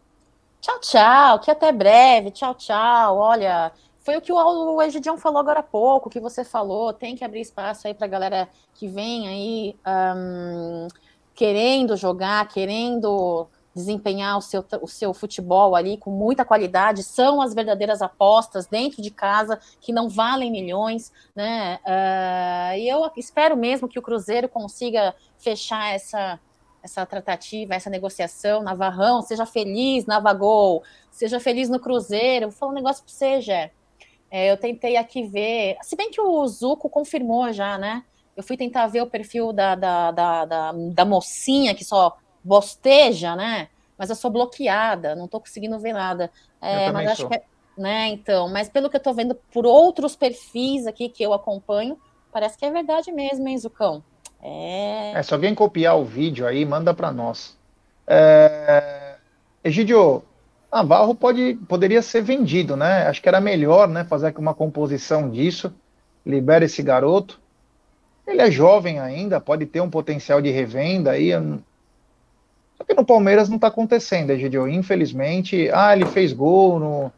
[0.61, 3.17] Tchau, tchau, que até breve, tchau, tchau.
[3.17, 3.71] Olha,
[4.07, 7.41] foi o que o Egidião falou agora há pouco, que você falou, tem que abrir
[7.41, 9.77] espaço aí para a galera que vem aí
[10.17, 10.87] um,
[11.35, 17.53] querendo jogar, querendo desempenhar o seu, o seu futebol ali com muita qualidade, são as
[17.53, 21.81] verdadeiras apostas dentro de casa, que não valem milhões, né?
[21.85, 26.39] Uh, e eu espero mesmo que o Cruzeiro consiga fechar essa,
[26.81, 32.51] essa tratativa, essa negociação, Navarrão, seja feliz, Navagol, seja feliz no Cruzeiro.
[32.51, 33.73] Vou falar um negócio para você, Jé.
[34.31, 38.05] É, eu tentei aqui ver, se bem que o Zuco confirmou já, né?
[38.37, 43.35] Eu fui tentar ver o perfil da, da, da, da, da mocinha que só bosteja,
[43.35, 43.69] né?
[43.97, 46.31] Mas eu sou bloqueada, não tô conseguindo ver nada.
[46.61, 47.31] É, mas acho sou.
[47.31, 47.43] que é,
[47.79, 51.99] né, então, mas pelo que eu tô vendo por outros perfis aqui que eu acompanho,
[52.33, 54.03] parece que é verdade mesmo, hein, Zucão?
[54.43, 55.13] É...
[55.15, 57.57] é se alguém copiar o vídeo aí, manda para nós.
[58.07, 59.17] É...
[59.65, 60.23] Egidio,
[60.77, 63.07] Navarro pode, poderia ser vendido, né?
[63.07, 65.73] Acho que era melhor, né, fazer uma composição disso.
[66.25, 67.41] Libera esse garoto.
[68.27, 71.31] Ele é jovem ainda, pode ter um potencial de revenda aí.
[72.77, 74.69] Só que no Palmeiras não está acontecendo, Egidio.
[74.69, 77.13] Infelizmente, ah, ele fez gol no,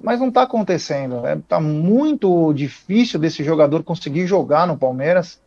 [0.00, 1.16] mas não está acontecendo.
[1.16, 5.38] Está é, tá muito difícil desse jogador conseguir jogar no Palmeiras.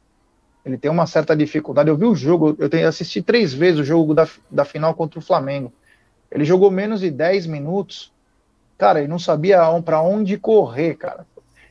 [0.64, 1.90] Ele tem uma certa dificuldade.
[1.90, 5.18] Eu vi o jogo, eu tenho assisti três vezes o jogo da, da final contra
[5.18, 5.74] o Flamengo.
[6.34, 8.12] Ele jogou menos de 10 minutos.
[8.78, 11.26] Cara, ele não sabia para onde correr, cara.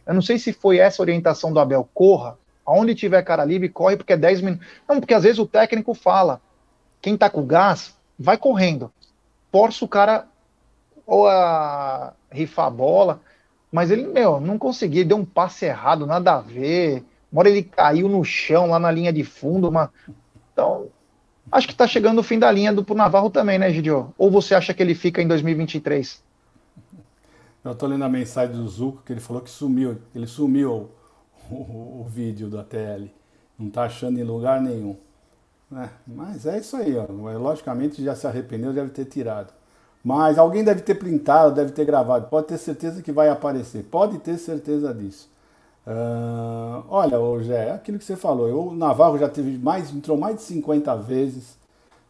[0.07, 1.89] Eu não sei se foi essa orientação do Abel.
[1.93, 2.39] Corra.
[2.65, 4.67] Aonde tiver cara livre, corre, porque é 10 minutos.
[4.89, 6.41] Não, porque às vezes o técnico fala.
[7.01, 8.93] Quem tá com gás, vai correndo.
[9.51, 10.27] Força o cara
[11.05, 13.21] ou a rifar a bola.
[13.71, 17.63] Mas ele, meu, não conseguia, deu um passe errado, nada a ver uma hora ele
[17.63, 19.67] caiu no chão, lá na linha de fundo.
[19.69, 19.91] Uma...
[20.53, 20.89] Então,
[21.53, 24.13] acho que está chegando o fim da linha do pro Navarro também, né, Gidio?
[24.19, 26.23] Ou você acha que ele fica em 2023?
[27.65, 29.99] Eu estou lendo a mensagem do Zuco, que ele falou que sumiu.
[30.15, 30.91] Ele sumiu
[31.49, 33.09] o, o, o vídeo da TL.
[33.57, 34.97] Não está achando em lugar nenhum.
[35.73, 37.07] É, mas é isso aí, ó.
[37.39, 39.53] Logicamente já se arrependeu, deve ter tirado.
[40.05, 42.27] Mas alguém deve ter printado, deve ter gravado.
[42.27, 43.85] Pode ter certeza que vai aparecer.
[43.85, 45.31] Pode ter certeza disso.
[45.87, 48.49] Uh, olha, hoje é aquilo que você falou.
[48.49, 51.57] Eu, o Navarro já teve mais, entrou mais de 50 vezes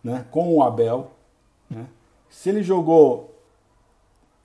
[0.05, 1.11] né, com o Abel.
[1.71, 1.87] Né?
[2.29, 3.35] Se ele jogou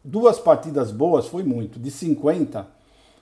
[0.03, 1.79] duas partidas boas, foi muito.
[1.79, 2.65] De 50,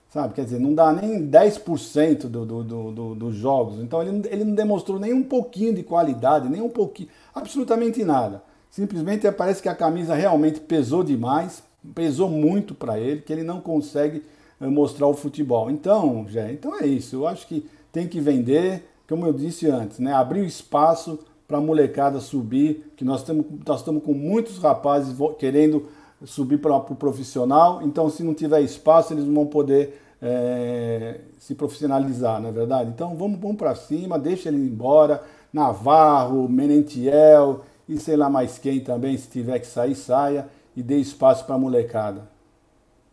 [0.09, 0.33] sabe?
[0.33, 3.79] Quer dizer, não dá nem 10% do, do, do, do, dos jogos.
[3.79, 8.43] Então ele, ele não demonstrou nem um pouquinho de qualidade, nem um pouquinho, absolutamente nada.
[8.69, 11.63] Simplesmente parece que a camisa realmente pesou demais,
[11.95, 15.69] pesou muito para ele, que ele não consegue eh, mostrar o futebol.
[15.69, 17.15] Então, já, então é isso.
[17.15, 20.13] Eu acho que tem que vender, como eu disse antes, né?
[20.13, 25.15] Abrir o espaço para a molecada subir, que nós estamos nós estamos com muitos rapazes
[25.37, 25.85] querendo
[26.23, 27.81] subir para o pro profissional.
[27.83, 32.89] Então, se não tiver espaço, eles não vão poder é, se profissionalizar, não é verdade?
[32.89, 35.21] Então, vamos, vamos para cima, deixa ele embora.
[35.53, 40.97] Navarro, Menentiel e sei lá mais quem também, se tiver que sair, saia e dê
[40.97, 42.34] espaço para a molecada.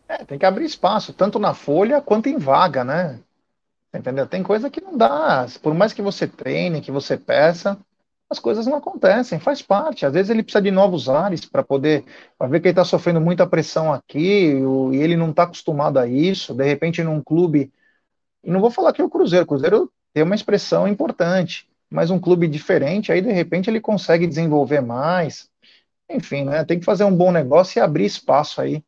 [0.07, 3.19] É, tem que abrir espaço, tanto na folha quanto em vaga, né?
[3.93, 4.25] Entendeu?
[4.27, 5.45] Tem coisa que não dá.
[5.61, 7.77] Por mais que você treine, que você peça,
[8.29, 10.05] as coisas não acontecem, faz parte.
[10.05, 12.03] Às vezes ele precisa de novos ares para poder
[12.37, 14.53] pra ver que ele está sofrendo muita pressão aqui
[14.91, 16.53] e ele não está acostumado a isso.
[16.53, 17.71] De repente, num clube.
[18.43, 22.11] E não vou falar que é o Cruzeiro, o Cruzeiro tem uma expressão importante, mas
[22.11, 25.49] um clube diferente, aí de repente ele consegue desenvolver mais.
[26.09, 26.63] Enfim, né?
[26.65, 28.83] Tem que fazer um bom negócio e abrir espaço aí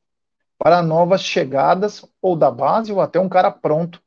[0.65, 4.01] para novas chegadas, ou da base, ou até um cara pronto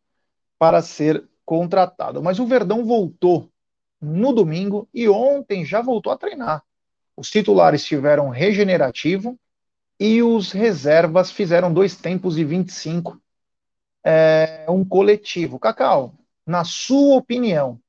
[0.58, 2.20] para ser contratado.
[2.20, 3.48] Mas o Verdão voltou
[4.02, 6.64] no domingo e ontem já voltou a treinar.
[7.16, 9.38] Os titulares tiveram regenerativo
[10.00, 13.22] e os reservas fizeram dois tempos de 25,
[14.02, 15.60] é, um coletivo.
[15.60, 16.12] Cacau,
[16.44, 17.80] na sua opinião,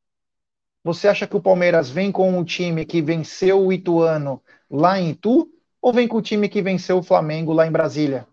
[0.83, 4.39] você acha que o Palmeiras vem com o time que venceu o Ituano
[4.69, 5.51] lá em Itu
[5.81, 8.28] ou vem com o time que venceu o Flamengo lá em Brasília?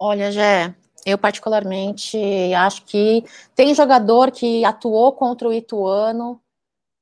[0.00, 2.18] Olha, Jé, eu particularmente
[2.54, 6.40] acho que tem jogador que atuou contra o Ituano,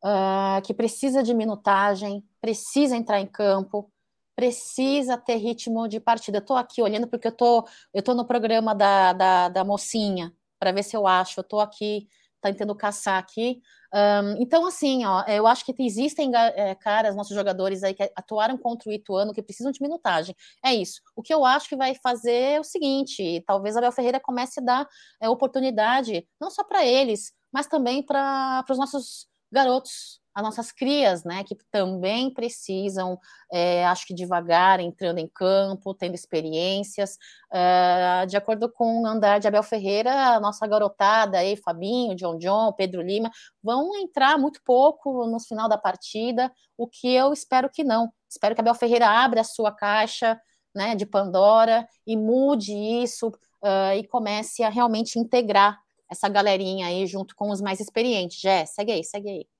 [0.04, 3.90] uh, que precisa de minutagem, precisa entrar em campo,
[4.34, 6.38] precisa ter ritmo de partida.
[6.38, 10.72] Estou aqui olhando porque eu tô, eu tô no programa da, da, da mocinha para
[10.72, 11.40] ver se eu acho.
[11.40, 12.09] Eu estou aqui
[12.40, 13.61] tentando caçar aqui.
[13.97, 18.59] Um, então, assim, ó, eu acho que existem é, caras, nossos jogadores aí que atuaram
[18.59, 20.36] contra o Ituano que precisam de minutagem.
[20.62, 21.01] É isso.
[21.16, 24.62] O que eu acho que vai fazer é o seguinte: talvez Abel Ferreira comece a
[24.62, 24.88] dar
[25.18, 31.24] é, oportunidade, não só para eles, mas também para os nossos garotos, as nossas crias,
[31.24, 33.18] né, que também precisam,
[33.51, 37.16] é, acho que devagar, entrando em campo, tendo experiências.
[37.51, 42.37] É, de acordo com o andar de Abel Ferreira, a nossa garotada aí, Fabinho, John
[42.37, 43.30] John, Pedro Lima,
[43.62, 48.12] vão entrar muito pouco no final da partida, o que eu espero que não.
[48.28, 50.39] Espero que Abel Ferreira abra a sua caixa
[50.74, 55.80] né, de Pandora e mude isso uh, e comece a realmente integrar
[56.11, 58.39] essa galerinha aí junto com os mais experientes.
[58.39, 59.55] Jé, segue aí, segue aí.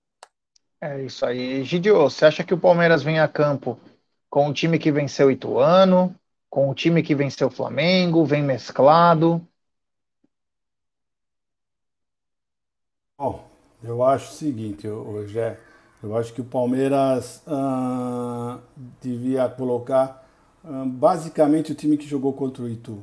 [0.81, 1.65] É isso aí.
[1.65, 3.79] Gidio, você acha que o Palmeiras vem a campo
[4.31, 6.15] com o time que venceu o Ituano,
[6.51, 9.47] com o time que venceu o Flamengo, vem mesclado?
[13.19, 13.49] Bom,
[13.83, 15.59] eu acho o seguinte, hoje é,
[16.03, 18.61] eu acho que o Palmeiras uh,
[19.01, 20.27] devia colocar
[20.65, 23.01] uh, basicamente o time que jogou contra o Itu,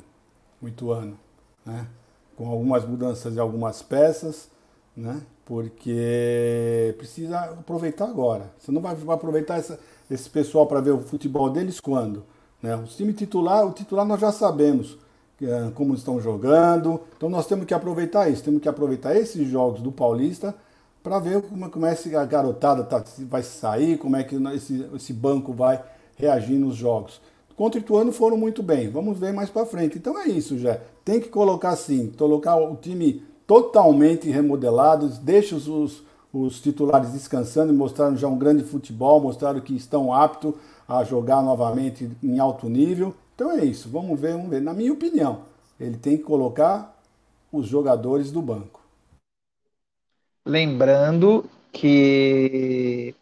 [0.62, 1.20] o Ituano,
[1.66, 1.88] né?
[2.36, 4.50] com algumas mudanças de algumas peças,
[4.96, 5.22] né?
[5.46, 8.52] Porque precisa aproveitar agora.
[8.58, 9.80] Você não vai aproveitar essa,
[10.10, 12.24] esse pessoal para ver o futebol deles quando?
[12.62, 12.76] Né?
[12.76, 14.98] O time titular, o titular nós já sabemos
[15.42, 19.82] é, como estão jogando, então nós temos que aproveitar isso, temos que aproveitar esses jogos
[19.82, 20.56] do Paulista
[21.02, 24.88] para ver como, como é que a garotada tá, vai sair, como é que esse,
[24.96, 25.84] esse banco vai
[26.16, 27.20] reagir nos jogos.
[27.56, 29.98] Contra o Ituano foram muito bem, vamos ver mais para frente.
[29.98, 30.80] Então é isso, já.
[31.04, 37.76] Tem que colocar assim, colocar o time totalmente remodelados, deixa os, os titulares descansando e
[37.76, 40.54] mostraram já um grande futebol, mostraram que estão aptos
[40.88, 43.14] a jogar novamente em alto nível.
[43.36, 44.62] Então é isso, vamos ver, vamos ver.
[44.62, 45.42] Na minha opinião,
[45.80, 46.98] ele tem que colocar
[47.52, 48.82] os jogadores do banco.
[50.46, 53.16] Lembrando que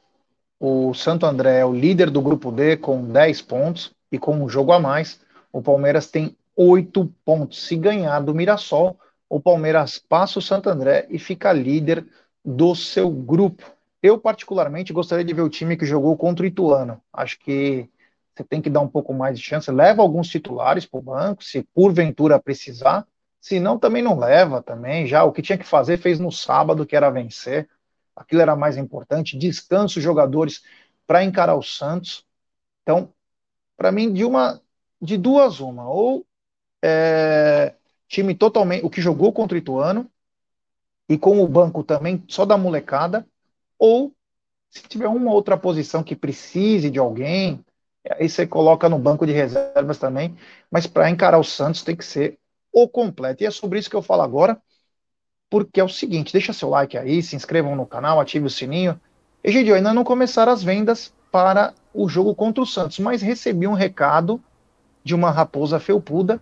[0.60, 4.50] o Santo André é o líder do grupo D com 10 pontos e com um
[4.50, 5.20] jogo a mais.
[5.52, 7.66] O Palmeiras tem 8 pontos.
[7.66, 8.98] Se ganhar do Mirassol,
[9.32, 12.06] o Palmeiras passa o Santo André e fica líder
[12.44, 13.64] do seu grupo.
[14.04, 17.02] Eu, particularmente, gostaria de ver o time que jogou contra o Ituano.
[17.14, 17.90] Acho que
[18.36, 19.72] você tem que dar um pouco mais de chance.
[19.72, 23.08] Leva alguns titulares para o banco, se porventura precisar.
[23.40, 25.08] Se não, também não leva também.
[25.08, 27.70] Já o que tinha que fazer, fez no sábado, que era vencer.
[28.14, 29.38] Aquilo era mais importante.
[29.38, 30.62] Descansa os jogadores
[31.08, 32.26] para encarar o Santos.
[32.84, 33.14] Então,
[33.78, 34.62] para mim, de uma
[35.02, 35.88] de duas uma.
[35.88, 36.26] Ou
[36.84, 37.76] é,
[38.12, 40.06] time totalmente, o que jogou contra o Ituano,
[41.08, 43.26] e com o banco também só da molecada,
[43.80, 44.14] ou
[44.70, 47.64] se tiver uma outra posição que precise de alguém,
[48.10, 50.36] aí você coloca no banco de reservas também,
[50.70, 52.38] mas para encarar o Santos tem que ser
[52.72, 53.44] o completo.
[53.44, 54.62] E é sobre isso que eu falo agora,
[55.50, 59.00] porque é o seguinte, deixa seu like aí, se inscrevam no canal, ative o sininho.
[59.44, 63.74] Egidio, ainda não começaram as vendas para o jogo contra o Santos, mas recebi um
[63.74, 64.42] recado
[65.04, 66.42] de uma raposa felpuda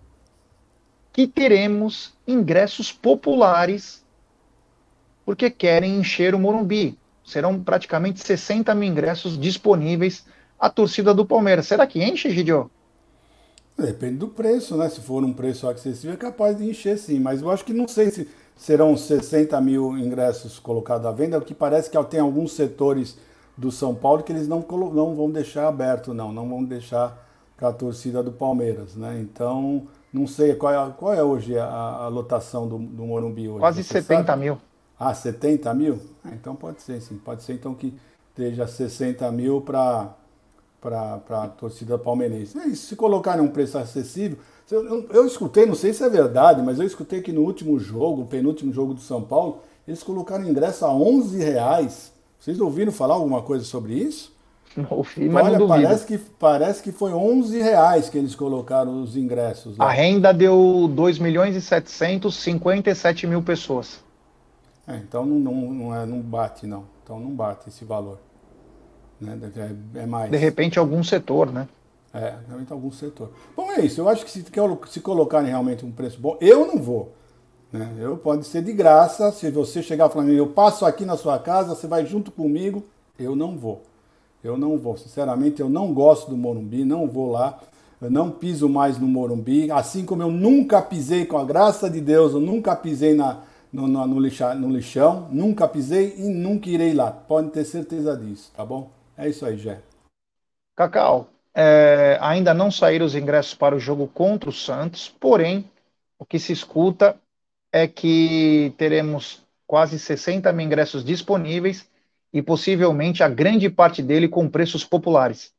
[1.20, 4.02] que teremos ingressos populares
[5.24, 6.98] porque querem encher o Morumbi.
[7.22, 10.24] Serão praticamente 60 mil ingressos disponíveis
[10.58, 11.66] à torcida do Palmeiras.
[11.66, 12.70] Será que enche, Gidio?
[13.76, 14.88] Depende do preço, né?
[14.88, 17.20] Se for um preço acessível, é capaz de encher sim.
[17.20, 21.54] Mas eu acho que não sei se serão 60 mil ingressos colocados à venda, porque
[21.54, 23.16] parece que tem alguns setores
[23.56, 26.32] do São Paulo que eles não, não vão deixar aberto, não.
[26.32, 29.20] Não vão deixar para a torcida do Palmeiras, né?
[29.20, 33.60] Então, não sei, qual é, qual é hoje a, a lotação do, do Morumbi hoje?
[33.60, 34.42] Quase Você 70 sabe?
[34.42, 34.58] mil.
[34.98, 35.98] Ah, 70 mil?
[36.24, 37.16] Ah, então pode ser, sim.
[37.16, 37.94] Pode ser então que
[38.30, 40.14] esteja 60 mil para
[40.82, 42.58] a torcida palmeirense.
[42.58, 44.38] É isso, se colocarem um preço acessível.
[44.70, 47.78] Eu, eu, eu, escutei, não sei se é verdade, mas eu escutei que no último
[47.78, 52.12] jogo, penúltimo jogo do São Paulo, eles colocaram ingresso a 11 reais.
[52.38, 54.32] Vocês ouviram falar alguma coisa sobre isso?
[54.76, 59.76] Mas Olha, não parece que, parece que foi 11 reais que eles colocaram os ingressos.
[59.76, 59.86] Lá.
[59.86, 64.00] A renda deu 2 milhões e 757 mil pessoas.
[64.86, 66.84] É, então não, não, não, é, não bate, não.
[67.02, 68.18] Então não bate esse valor.
[69.20, 69.38] Né?
[69.94, 70.30] É, é mais.
[70.30, 71.68] De repente algum setor, né?
[72.14, 73.32] É, realmente algum setor.
[73.56, 74.00] Bom, é isso.
[74.00, 74.44] Eu acho que se,
[74.88, 77.12] se colocarem realmente um preço bom, eu não vou.
[77.72, 77.88] Né?
[77.98, 79.30] Eu pode ser de graça.
[79.32, 82.84] Se você chegar falando, eu passo aqui na sua casa, você vai junto comigo,
[83.18, 83.82] eu não vou.
[84.42, 87.60] Eu não vou, sinceramente, eu não gosto do Morumbi, não vou lá.
[88.00, 92.00] Eu não piso mais no Morumbi, assim como eu nunca pisei, com a graça de
[92.00, 96.70] Deus, eu nunca pisei na, no, no, no, lixa, no lixão, nunca pisei e nunca
[96.70, 97.10] irei lá.
[97.10, 98.90] Pode ter certeza disso, tá bom?
[99.18, 99.80] É isso aí, Jé.
[100.74, 105.68] Cacau, é, ainda não saíram os ingressos para o jogo contra o Santos, porém,
[106.18, 107.16] o que se escuta
[107.70, 111.89] é que teremos quase 60 mil ingressos disponíveis
[112.32, 115.52] e possivelmente a grande parte dele com preços populares.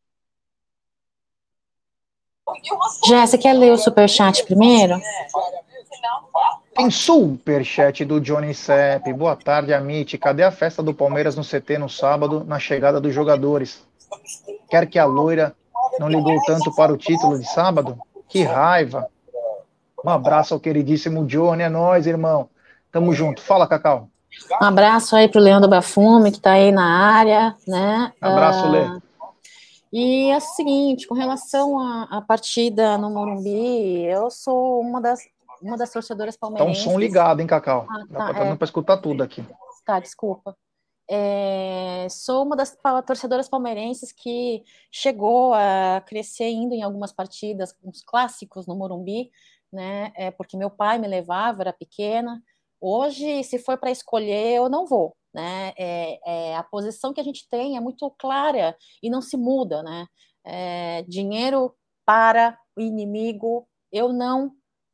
[3.08, 5.00] Já, você quer ler o superchat primeiro?
[6.76, 9.12] Tem superchat do Johnny Sepp.
[9.14, 10.18] Boa tarde, Amit.
[10.18, 13.86] Cadê a festa do Palmeiras no CT no sábado, na chegada dos jogadores?
[14.70, 15.56] Quer que a loira
[16.00, 18.00] não ligou tanto para o título de sábado?
[18.28, 19.08] Que raiva.
[20.04, 21.64] Um abraço ao queridíssimo Johnny.
[21.64, 22.50] É nóis, irmão.
[22.92, 23.42] Tamo junto.
[23.42, 24.11] Fala, Cacau.
[24.62, 28.14] Um abraço aí pro Leandro Bafume, que está aí na área, né?
[28.22, 29.02] Abraço, uh, Lê.
[29.94, 35.20] E é o seguinte, com relação à partida no Morumbi, eu sou uma das,
[35.62, 36.84] uma das torcedoras palmeirenses.
[36.84, 37.86] Tá um som ligado, hein, Cacau?
[37.90, 38.64] Ah, tá, Dá para é...
[38.64, 39.44] escutar tudo aqui.
[39.86, 40.56] Tá, desculpa.
[41.10, 48.02] É, sou uma das torcedoras palmeirenses que chegou a crescer indo em algumas partidas, uns
[48.02, 49.30] clássicos no Morumbi,
[49.74, 50.14] né?
[50.16, 52.42] É, porque meu pai me levava, era pequena.
[52.82, 55.72] Hoje, se for para escolher, eu não vou, né?
[55.78, 56.20] É,
[56.52, 60.08] é, a posição que a gente tem é muito clara e não se muda, né?
[60.44, 61.76] É, dinheiro
[62.06, 64.52] para o inimigo, eu não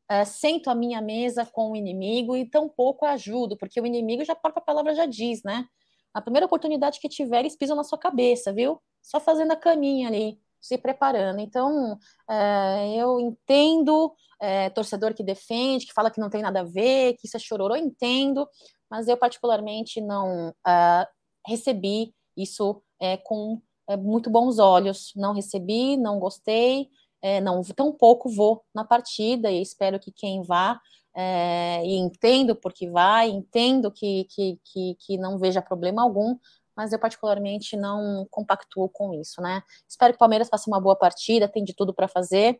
[0.10, 4.34] é, sento à minha mesa com o inimigo e tampouco ajudo, porque o inimigo já
[4.34, 5.66] a própria palavra já diz, né?
[6.14, 8.82] A primeira oportunidade que tiver, eles pisam na sua cabeça, viu?
[9.02, 11.40] Só fazendo a caminha ali, se preparando.
[11.40, 11.98] Então,
[12.30, 17.16] é, eu entendo é, torcedor que defende, que fala que não tem nada a ver,
[17.16, 18.48] que isso é chororô, entendo,
[18.90, 21.08] mas eu particularmente não uh,
[21.46, 25.12] recebi isso é, com é, muito bons olhos.
[25.16, 26.90] Não recebi, não gostei,
[27.22, 30.80] é, não tão pouco vou na partida e espero que quem vá
[31.16, 36.38] é, e entendo porque vai, entendo que, que, que, que não veja problema algum,
[36.78, 39.64] mas eu particularmente não compactuo com isso, né?
[39.90, 42.60] Espero que o Palmeiras faça uma boa partida, tem de tudo para fazer.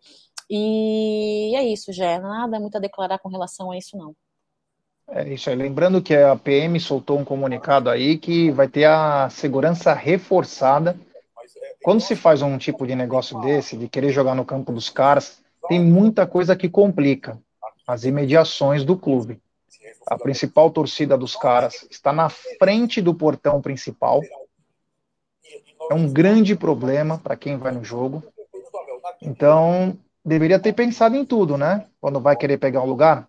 [0.50, 2.18] E é isso, Gé.
[2.18, 4.16] Nada muito a declarar com relação a isso, não.
[5.10, 5.56] É isso aí.
[5.56, 10.98] Lembrando que a PM soltou um comunicado aí que vai ter a segurança reforçada.
[11.84, 15.42] Quando se faz um tipo de negócio desse, de querer jogar no campo dos caras,
[15.70, 17.40] tem muita coisa que complica
[17.86, 19.40] as imediações do clube.
[20.06, 24.22] A principal torcida dos caras está na frente do portão principal.
[25.90, 28.24] É um grande problema para quem vai no jogo.
[29.22, 31.86] Então, deveria ter pensado em tudo, né?
[32.00, 33.28] Quando vai querer pegar um lugar.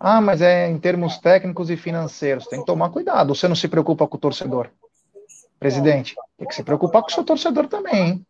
[0.00, 2.46] Ah, mas é em termos técnicos e financeiros.
[2.46, 3.34] Tem que tomar cuidado.
[3.34, 4.70] Você não se preocupa com o torcedor.
[5.58, 8.26] Presidente, tem que se preocupar com o seu torcedor também, hein?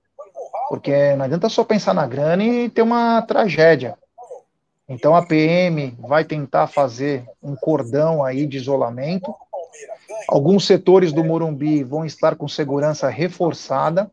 [0.68, 3.96] Porque não adianta só pensar na grana e ter uma tragédia.
[4.88, 9.34] Então a PM vai tentar fazer um cordão aí de isolamento.
[10.28, 14.10] Alguns setores do Morumbi vão estar com segurança reforçada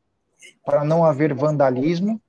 [0.65, 2.21] para não haver vandalismo.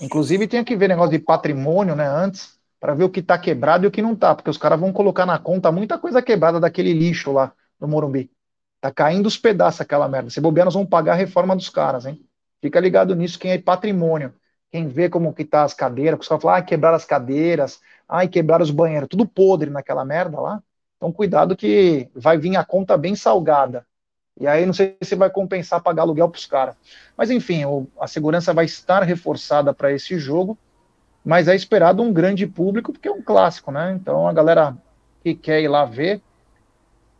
[0.00, 3.84] Inclusive tem que ver negócio de patrimônio, né, antes para ver o que está quebrado
[3.84, 6.60] e o que não está, porque os caras vão colocar na conta muita coisa quebrada
[6.60, 7.50] daquele lixo lá
[7.80, 8.30] no Morumbi.
[8.78, 10.28] Tá caindo os pedaços aquela merda.
[10.28, 12.20] Se bobear, nós vamos pagar a reforma dos caras, hein?
[12.60, 14.34] Fica ligado nisso, quem é patrimônio.
[14.74, 18.26] Quem vê como que tá as cadeiras, os caras falam, ah, quebraram as cadeiras, ai,
[18.26, 20.60] quebraram os banheiros, tudo podre naquela merda lá.
[20.96, 23.86] Então, cuidado que vai vir a conta bem salgada.
[24.40, 26.74] E aí não sei se vai compensar pagar aluguel para os caras.
[27.16, 27.62] Mas enfim,
[28.00, 30.58] a segurança vai estar reforçada para esse jogo
[31.24, 33.92] mas é esperado um grande público, porque é um clássico, né?
[33.98, 34.76] Então a galera
[35.22, 36.20] que quer ir lá ver,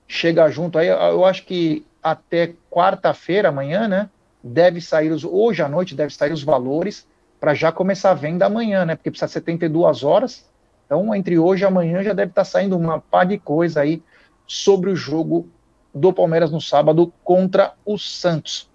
[0.07, 4.11] chega junto aí, eu acho que até quarta-feira, amanhã, né?
[4.43, 7.07] Deve sair os, hoje à noite deve sair os valores
[7.45, 8.97] para já começar a venda amanhã, né?
[8.97, 10.49] Porque precisa 72 horas.
[10.87, 14.03] Então, entre hoje e amanhã já deve estar tá saindo uma par de coisa aí
[14.47, 15.47] sobre o jogo
[15.95, 18.71] do Palmeiras no sábado contra o Santos.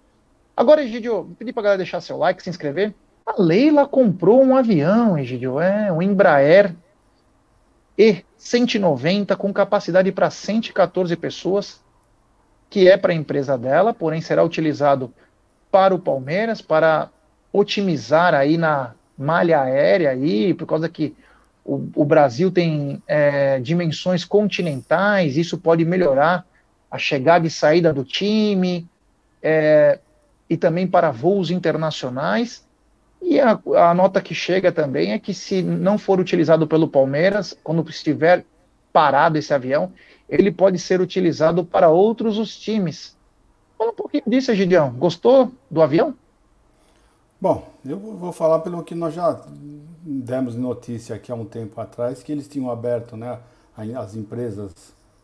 [0.56, 2.94] Agora, Egidio, vou pedir para galera deixar seu like, se inscrever.
[3.26, 6.72] A Leila comprou um avião, Egidio, é um Embraer
[7.98, 11.82] E190 com capacidade para 114 pessoas,
[12.68, 15.12] que é para a empresa dela, porém será utilizado
[15.72, 17.10] para o Palmeiras, para
[17.52, 21.14] otimizar aí na malha aérea aí, por causa que
[21.64, 26.46] o, o Brasil tem é, dimensões continentais, isso pode melhorar
[26.90, 28.88] a chegada e saída do time,
[29.42, 29.98] é,
[30.48, 32.66] e também para voos internacionais.
[33.22, 37.56] E a, a, nota que chega também é que se não for utilizado pelo Palmeiras,
[37.62, 38.44] quando estiver
[38.92, 39.92] parado esse avião,
[40.28, 43.16] ele pode ser utilizado para outros os times.
[43.76, 44.90] Fala um pouquinho disso, Gideão.
[44.92, 46.14] Gostou do avião?
[47.40, 49.40] Bom, eu vou falar pelo que nós já
[50.02, 53.38] demos notícia aqui há um tempo atrás, que eles tinham aberto, né,
[53.96, 54.74] as empresas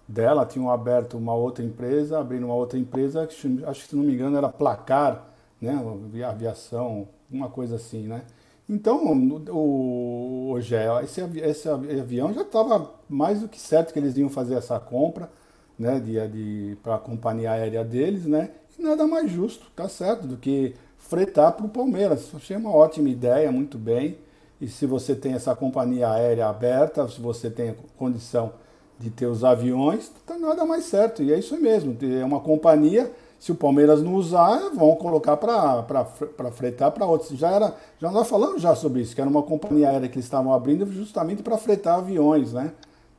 [0.08, 4.14] dela tinham aberto uma outra empresa, abrindo uma outra empresa, acho que se não me
[4.14, 5.26] engano era Placar,
[5.60, 5.78] né,
[6.26, 8.22] aviação, uma coisa assim, né?
[8.66, 9.12] Então,
[9.50, 14.30] o, o Gé, esse, esse avião já estava mais do que certo que eles iam
[14.30, 15.30] fazer essa compra,
[15.78, 18.52] né, de, de, para a companhia aérea deles, né?
[18.78, 20.74] E nada mais justo, tá certo, do que
[21.08, 22.30] fretar para o Palmeiras.
[22.34, 24.18] Achei uma ótima ideia, muito bem.
[24.60, 28.52] E se você tem essa companhia aérea aberta, se você tem condição
[28.98, 31.22] de ter os aviões, tá nada mais certo.
[31.22, 31.96] E é isso mesmo.
[32.18, 37.38] É uma companhia, se o Palmeiras não usar, vão colocar para fretar para outros.
[37.38, 40.24] Já era, já nós falamos já sobre isso, que era uma companhia aérea que eles
[40.24, 42.72] estavam abrindo justamente para fretar aviões, né?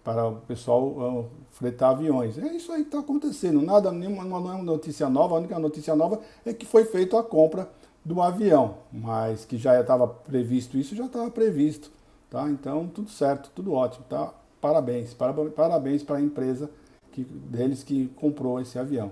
[0.08, 2.38] Para o pessoal uh, fretar aviões.
[2.38, 3.62] É isso aí que está acontecendo.
[3.62, 5.36] Nada, nenhuma, não é uma notícia nova.
[5.36, 7.70] A única notícia nova é que foi feita a compra
[8.06, 11.92] do avião, mas que já estava previsto isso, já estava previsto,
[12.30, 12.50] tá?
[12.50, 14.34] Então tudo certo, tudo ótimo, tá?
[14.62, 16.70] Parabéns, parabéns para a empresa
[17.12, 19.12] que, deles que comprou esse avião.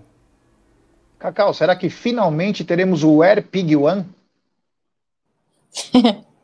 [1.20, 4.06] Cacau, será que finalmente teremos o Air Pig One?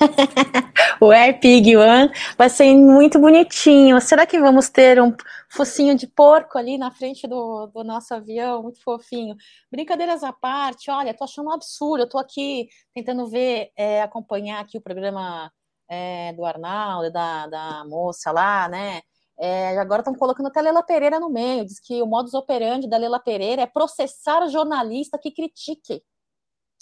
[1.00, 4.00] o Air Pig One vai ser muito bonitinho.
[4.00, 5.14] Será que vamos ter um
[5.48, 8.62] focinho de porco ali na frente do, do nosso avião?
[8.62, 9.36] Muito fofinho.
[9.70, 12.04] Brincadeiras à parte, olha, tô achando um absurdo.
[12.04, 15.52] Eu tô aqui tentando ver, é, acompanhar aqui o programa
[15.88, 19.02] é, do Arnaldo, da, da moça lá, né?
[19.40, 21.64] É, agora estão colocando até a Lela Pereira no meio.
[21.64, 26.02] Diz que o modus operandi da Lela Pereira é processar jornalista que critique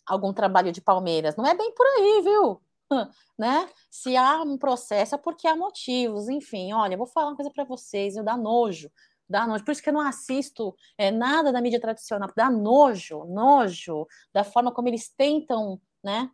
[0.07, 1.37] algum trabalho de Palmeiras.
[1.37, 2.61] Não é bem por aí, viu?
[3.39, 3.69] Né?
[3.91, 6.29] Se há um processo é porque há motivos.
[6.29, 8.91] Enfim, olha, vou falar uma coisa para vocês, eu dá nojo.
[9.29, 9.65] Dá nojo.
[9.65, 12.31] Por isso que eu não assisto é, nada da mídia tradicional.
[12.35, 16.31] Dá nojo, nojo da forma como eles tentam, né?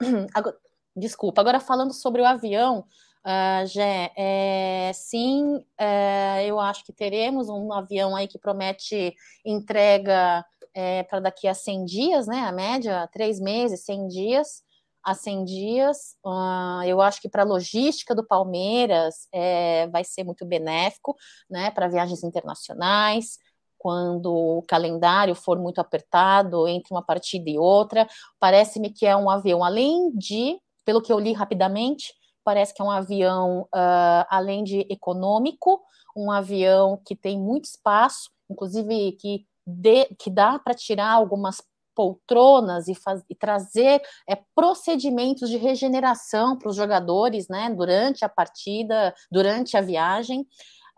[0.96, 1.42] Desculpa.
[1.42, 2.80] Agora, falando sobre o avião,
[3.24, 9.14] uh, Gé, é, sim, é, eu acho que teremos um avião aí que promete
[9.44, 12.40] entrega é, para daqui a 100 dias, né?
[12.40, 14.65] A média, três meses, 100 dias
[15.06, 16.16] a 100 dias.
[16.24, 21.14] Uh, eu acho que para a logística do Palmeiras é, vai ser muito benéfico,
[21.48, 21.70] né?
[21.70, 23.38] Para viagens internacionais,
[23.78, 28.08] quando o calendário for muito apertado entre uma partida e outra.
[28.40, 32.12] Parece-me que é um avião, além de pelo que eu li rapidamente,
[32.44, 35.80] parece que é um avião, uh, além de econômico,
[36.16, 41.60] um avião que tem muito espaço, inclusive que, de, que dá para tirar algumas
[41.96, 48.28] poltronas e, faz, e trazer é, procedimentos de regeneração para os jogadores, né, durante a
[48.28, 50.46] partida, durante a viagem.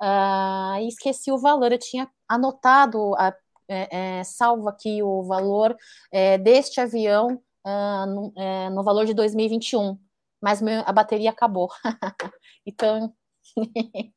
[0.01, 3.33] Uh, esqueci o valor, eu tinha anotado, a,
[3.69, 5.77] é, é, salvo aqui o valor
[6.13, 9.99] é, deste avião uh, no, é, no, valor de 2021,
[10.41, 11.69] mas meu, a bateria acabou.
[12.67, 13.13] então,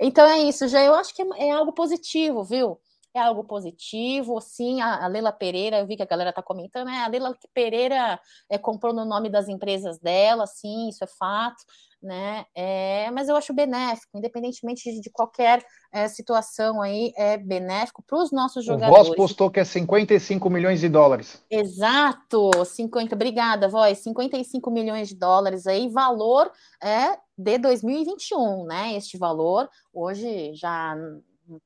[0.00, 2.78] então é isso, já eu acho que é, é, algo positivo, viu?
[3.14, 4.80] É algo positivo, sim.
[4.80, 6.98] A, a Leila Pereira, eu vi que a galera está comentando, né?
[6.98, 11.64] A Leila Pereira é, comprou no nome das empresas dela, sim, isso é fato
[12.02, 12.46] né?
[12.54, 18.18] É, mas eu acho benéfico, independentemente de, de qualquer é, situação aí, é benéfico para
[18.22, 19.02] os nossos jogadores.
[19.02, 21.42] O Voz postou que é 55 milhões de dólares.
[21.50, 26.50] Exato, 50, obrigada, Voz, 55 milhões de dólares aí, valor
[26.82, 28.94] é de 2021, né?
[28.96, 30.96] Este valor hoje já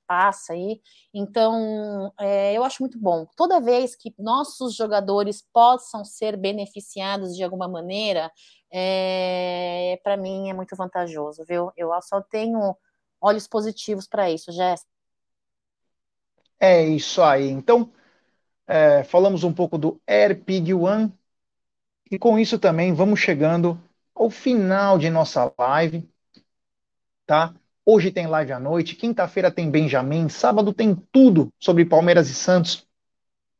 [0.07, 0.81] passa aí.
[1.13, 3.27] Então, é, eu acho muito bom.
[3.37, 8.31] Toda vez que nossos jogadores possam ser beneficiados de alguma maneira,
[8.73, 11.71] é, para mim é muito vantajoso, viu?
[11.77, 12.77] Eu só tenho
[13.21, 14.91] olhos positivos para isso, Jéssica.
[16.59, 17.49] É isso aí.
[17.49, 17.93] Então,
[18.67, 21.13] é, falamos um pouco do AirPig One
[22.11, 23.81] e com isso também vamos chegando
[24.15, 26.09] ao final de nossa live,
[27.27, 27.55] tá?
[27.87, 32.87] Hoje tem live à noite, quinta-feira tem Benjamin, sábado tem tudo sobre Palmeiras e Santos.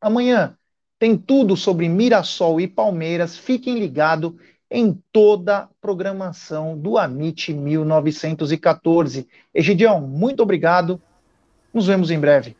[0.01, 0.57] Amanhã
[0.97, 3.37] tem tudo sobre Mirassol e Palmeiras.
[3.37, 4.33] Fiquem ligados
[4.71, 9.27] em toda a programação do Amit 1914.
[9.53, 10.99] Egidião, muito obrigado.
[11.71, 12.57] Nos vemos em breve.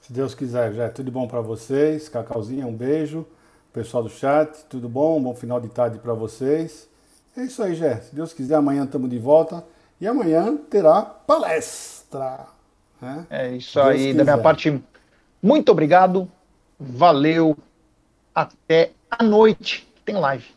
[0.00, 2.08] Se Deus quiser, já é tudo bom para vocês.
[2.08, 3.26] Cacauzinha, um beijo.
[3.72, 5.20] Pessoal do chat, tudo bom?
[5.20, 6.88] Bom final de tarde para vocês.
[7.36, 7.96] É isso aí, Jé.
[7.96, 9.64] Se Deus quiser, amanhã estamos de volta.
[10.02, 12.46] E amanhã terá palestra.
[13.00, 13.24] Né?
[13.30, 13.98] É isso Deus aí.
[14.08, 14.14] Quiser.
[14.14, 14.82] Da minha parte,
[15.40, 16.28] muito obrigado.
[16.76, 17.56] Valeu.
[18.34, 19.86] Até a noite.
[20.04, 20.50] Tem live.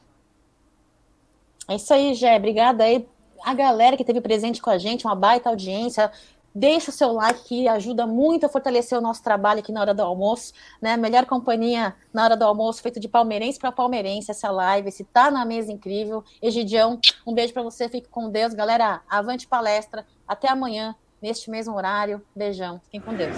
[1.68, 2.36] É isso aí, Gé.
[2.38, 3.08] Obrigada aí
[3.43, 6.12] a galera que teve presente com a gente, uma baita audiência.
[6.58, 9.93] Deixa o seu like que ajuda muito a fortalecer o nosso trabalho aqui na hora
[9.93, 10.95] do almoço, né?
[10.95, 15.30] Melhor companhia na hora do almoço, feito de palmeirense para palmeirense, essa live, esse tá
[15.30, 16.24] na mesa incrível.
[16.41, 16.97] Egidião,
[17.28, 18.53] um beijo para você, fique com Deus.
[18.53, 20.06] Galera, avante palestra.
[20.26, 22.22] Até amanhã, neste mesmo horário.
[22.34, 22.80] Beijão.
[22.86, 23.36] Fiquem com Deus.